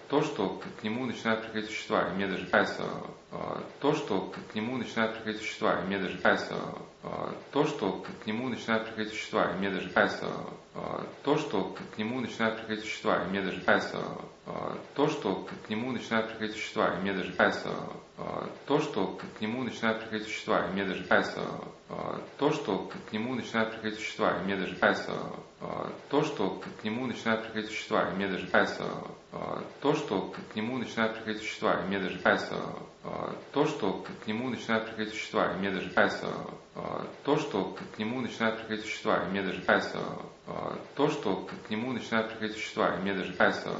то, 0.08 0.22
что 0.22 0.60
к 0.80 0.82
нему 0.82 1.06
начинают 1.06 1.42
приходить 1.42 1.70
существа, 1.70 2.08
и 2.08 2.14
мне 2.14 2.26
даже 2.26 2.46
кажется, 2.46 2.84
то, 3.80 3.94
что 3.94 4.32
к 4.52 4.54
нему 4.54 4.76
начинают 4.76 5.14
приходить 5.14 5.40
существа, 5.40 5.80
и 5.80 5.84
мне 5.86 5.98
даже 5.98 6.18
кажется, 6.18 6.56
то, 7.52 7.64
что 7.64 8.04
к 8.22 8.26
нему 8.26 8.48
начинают 8.48 8.86
приходить 8.86 9.12
существа, 9.12 9.50
и 9.50 9.58
мне 9.58 9.70
даже 9.70 9.88
кажется, 9.90 10.28
то, 11.22 11.36
что 11.36 11.76
к 11.94 11.98
нему 11.98 12.20
начинают 12.20 12.58
приходить 12.58 12.84
существа, 12.84 13.22
и 13.22 13.28
мне 13.28 13.40
даже 13.42 13.60
кажется, 13.60 14.04
то, 14.94 15.08
что 15.08 15.46
к 15.66 15.68
нему 15.70 15.92
начинают 15.92 16.28
приходить 16.28 16.56
существа, 16.56 16.88
и 16.94 16.98
мне 17.00 17.12
даже 17.12 17.32
кажется, 17.32 17.74
то, 18.66 18.80
что 18.80 19.18
к 19.38 19.40
нему 19.40 19.62
начинают 19.62 20.00
приходить 20.00 20.26
существа, 20.26 20.66
и 20.66 20.72
мне 20.72 20.84
даже 20.84 21.04
кажется, 21.04 21.46
то, 22.38 22.50
что 22.50 22.90
к 23.10 23.12
нему 23.12 23.34
начинают 23.34 23.72
приходить 23.72 23.98
существа, 23.98 24.38
и 24.38 24.44
мне 24.44 24.56
даже 24.56 24.76
кажется, 24.76 25.16
то, 26.10 26.22
что 26.22 26.60
к 26.80 26.84
нему 26.84 27.06
начинают 27.06 27.44
приходить 27.44 27.70
существа, 27.70 28.08
и 28.08 28.14
мне 28.14 28.28
даже 28.28 28.46
кажется, 28.48 28.84
то, 29.80 29.94
что 29.94 30.34
к 30.52 30.56
нему 30.56 30.76
начинают 30.76 31.14
приходить 31.14 31.42
существа, 31.42 31.80
и 31.80 31.86
мне 31.86 31.98
даже 31.98 32.18
кажется, 32.18 32.56
то, 33.52 33.64
что 33.64 34.04
к 34.22 34.26
нему 34.26 34.50
начинают 34.50 34.86
приходить 34.86 35.14
существа, 35.14 35.52
и 35.52 35.58
мне 35.58 35.70
даже 35.70 35.90
нравится 35.90 36.28
то, 37.24 37.36
что 37.38 37.76
к 37.94 37.98
нему 37.98 38.20
начинают 38.20 38.58
приходить 38.58 38.84
существа, 38.84 39.24
и 39.24 39.30
мне 39.30 39.42
даже 39.42 39.62
нравится 39.66 39.98
то, 40.94 41.08
что 41.08 41.46
к 41.66 41.70
нему 41.70 41.92
начинают 41.92 42.30
приходить 42.30 42.56
существа, 42.56 42.94
и 42.94 43.00
мне 43.00 43.14
даже 43.14 43.32
нравится 43.32 43.76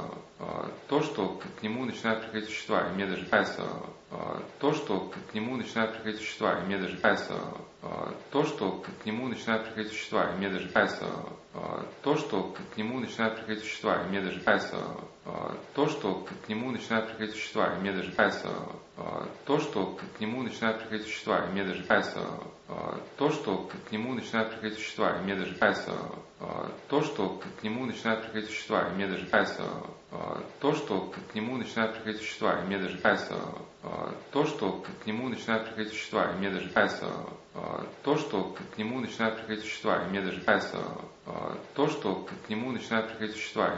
то, 0.87 1.01
что 1.01 1.39
к 1.59 1.63
нему 1.63 1.85
начинают 1.85 2.21
приходить 2.23 2.49
существа, 2.49 2.87
и 2.87 2.93
мне 2.93 3.05
даже 3.05 3.25
нравится 3.25 3.67
то, 4.59 4.73
что 4.73 4.99
к 5.09 5.33
нему 5.33 5.57
начинают 5.57 5.93
приходить 5.93 6.21
существа, 6.21 6.59
и 6.59 6.65
мне 6.65 6.77
даже 6.77 6.97
нравится 6.97 7.37
то, 8.31 8.43
что 8.45 8.71
к 8.71 9.05
нему 9.05 9.27
начинают 9.27 9.65
приходить 9.65 9.91
существа, 9.91 10.31
и 10.31 10.37
мне 10.37 10.49
даже 10.49 10.67
нравится 10.69 11.07
то, 12.03 12.15
что 12.15 12.43
к 12.43 12.77
нему 12.77 12.99
начинают 12.99 13.35
приходить 13.39 13.63
существа, 13.63 14.03
и 14.03 14.05
мне 14.05 14.21
даже 14.21 14.39
нравится 14.39 14.79
то, 15.73 15.87
что 15.87 16.13
к 16.15 16.49
нему 16.49 16.71
начинают 16.71 17.09
приходить 17.09 17.35
существа, 17.35 17.67
и 17.67 17.79
мне 17.79 17.91
даже 17.91 18.11
нравится 18.11 18.49
то, 19.45 19.57
что 19.59 19.85
к 19.85 20.21
нему 20.21 20.41
начинают 20.41 20.79
приходить 20.79 21.07
существа, 21.07 21.45
и 21.45 21.51
мне 21.51 21.63
даже 21.63 21.83
нравится 21.83 22.25
то, 23.17 23.29
что 23.29 23.69
к 23.87 23.91
нему 23.91 24.13
начинают 24.13 24.51
приходить 24.51 24.77
существа, 24.77 25.17
и 25.17 25.23
мне 25.23 25.35
даже 25.35 25.55
нравится 25.57 25.97
то, 26.89 27.01
что 27.01 27.39
к 27.59 27.63
нему 27.63 27.85
начинают 27.85 28.23
приходить 28.23 28.49
существа, 28.49 28.87
и 28.87 28.95
мне 28.95 29.07
даже 29.07 29.25
нравится 29.25 29.63
то, 30.59 30.73
что 30.73 31.11
к 31.31 31.35
нему 31.35 31.57
начинают 31.57 31.95
приходить 31.95 32.21
существа, 32.21 32.59
и 32.59 32.65
мне 32.65 32.77
даже 32.77 32.97
нравится 32.97 33.35
то, 34.31 34.45
что 34.45 34.83
к 35.03 35.07
нему 35.07 35.29
начинают 35.29 35.65
приходить 35.67 35.93
существа, 35.93 36.31
и 36.31 36.35
мне 36.37 36.49
даже 36.49 36.69
нравится 36.69 37.07
то, 38.03 38.17
что 38.17 38.55
к 38.75 38.77
нему 38.77 38.99
начинают 38.99 39.37
приходить 39.37 39.63
существа, 39.63 40.03
и 40.03 40.09
мне 40.09 40.21
даже 40.21 40.39
нравится 40.39 40.77
то, 41.75 41.87
что 41.87 42.27
к 42.45 42.49
нему 42.49 42.71
начинают 42.71 43.09
приходить 43.09 43.35
существа, 43.35 43.69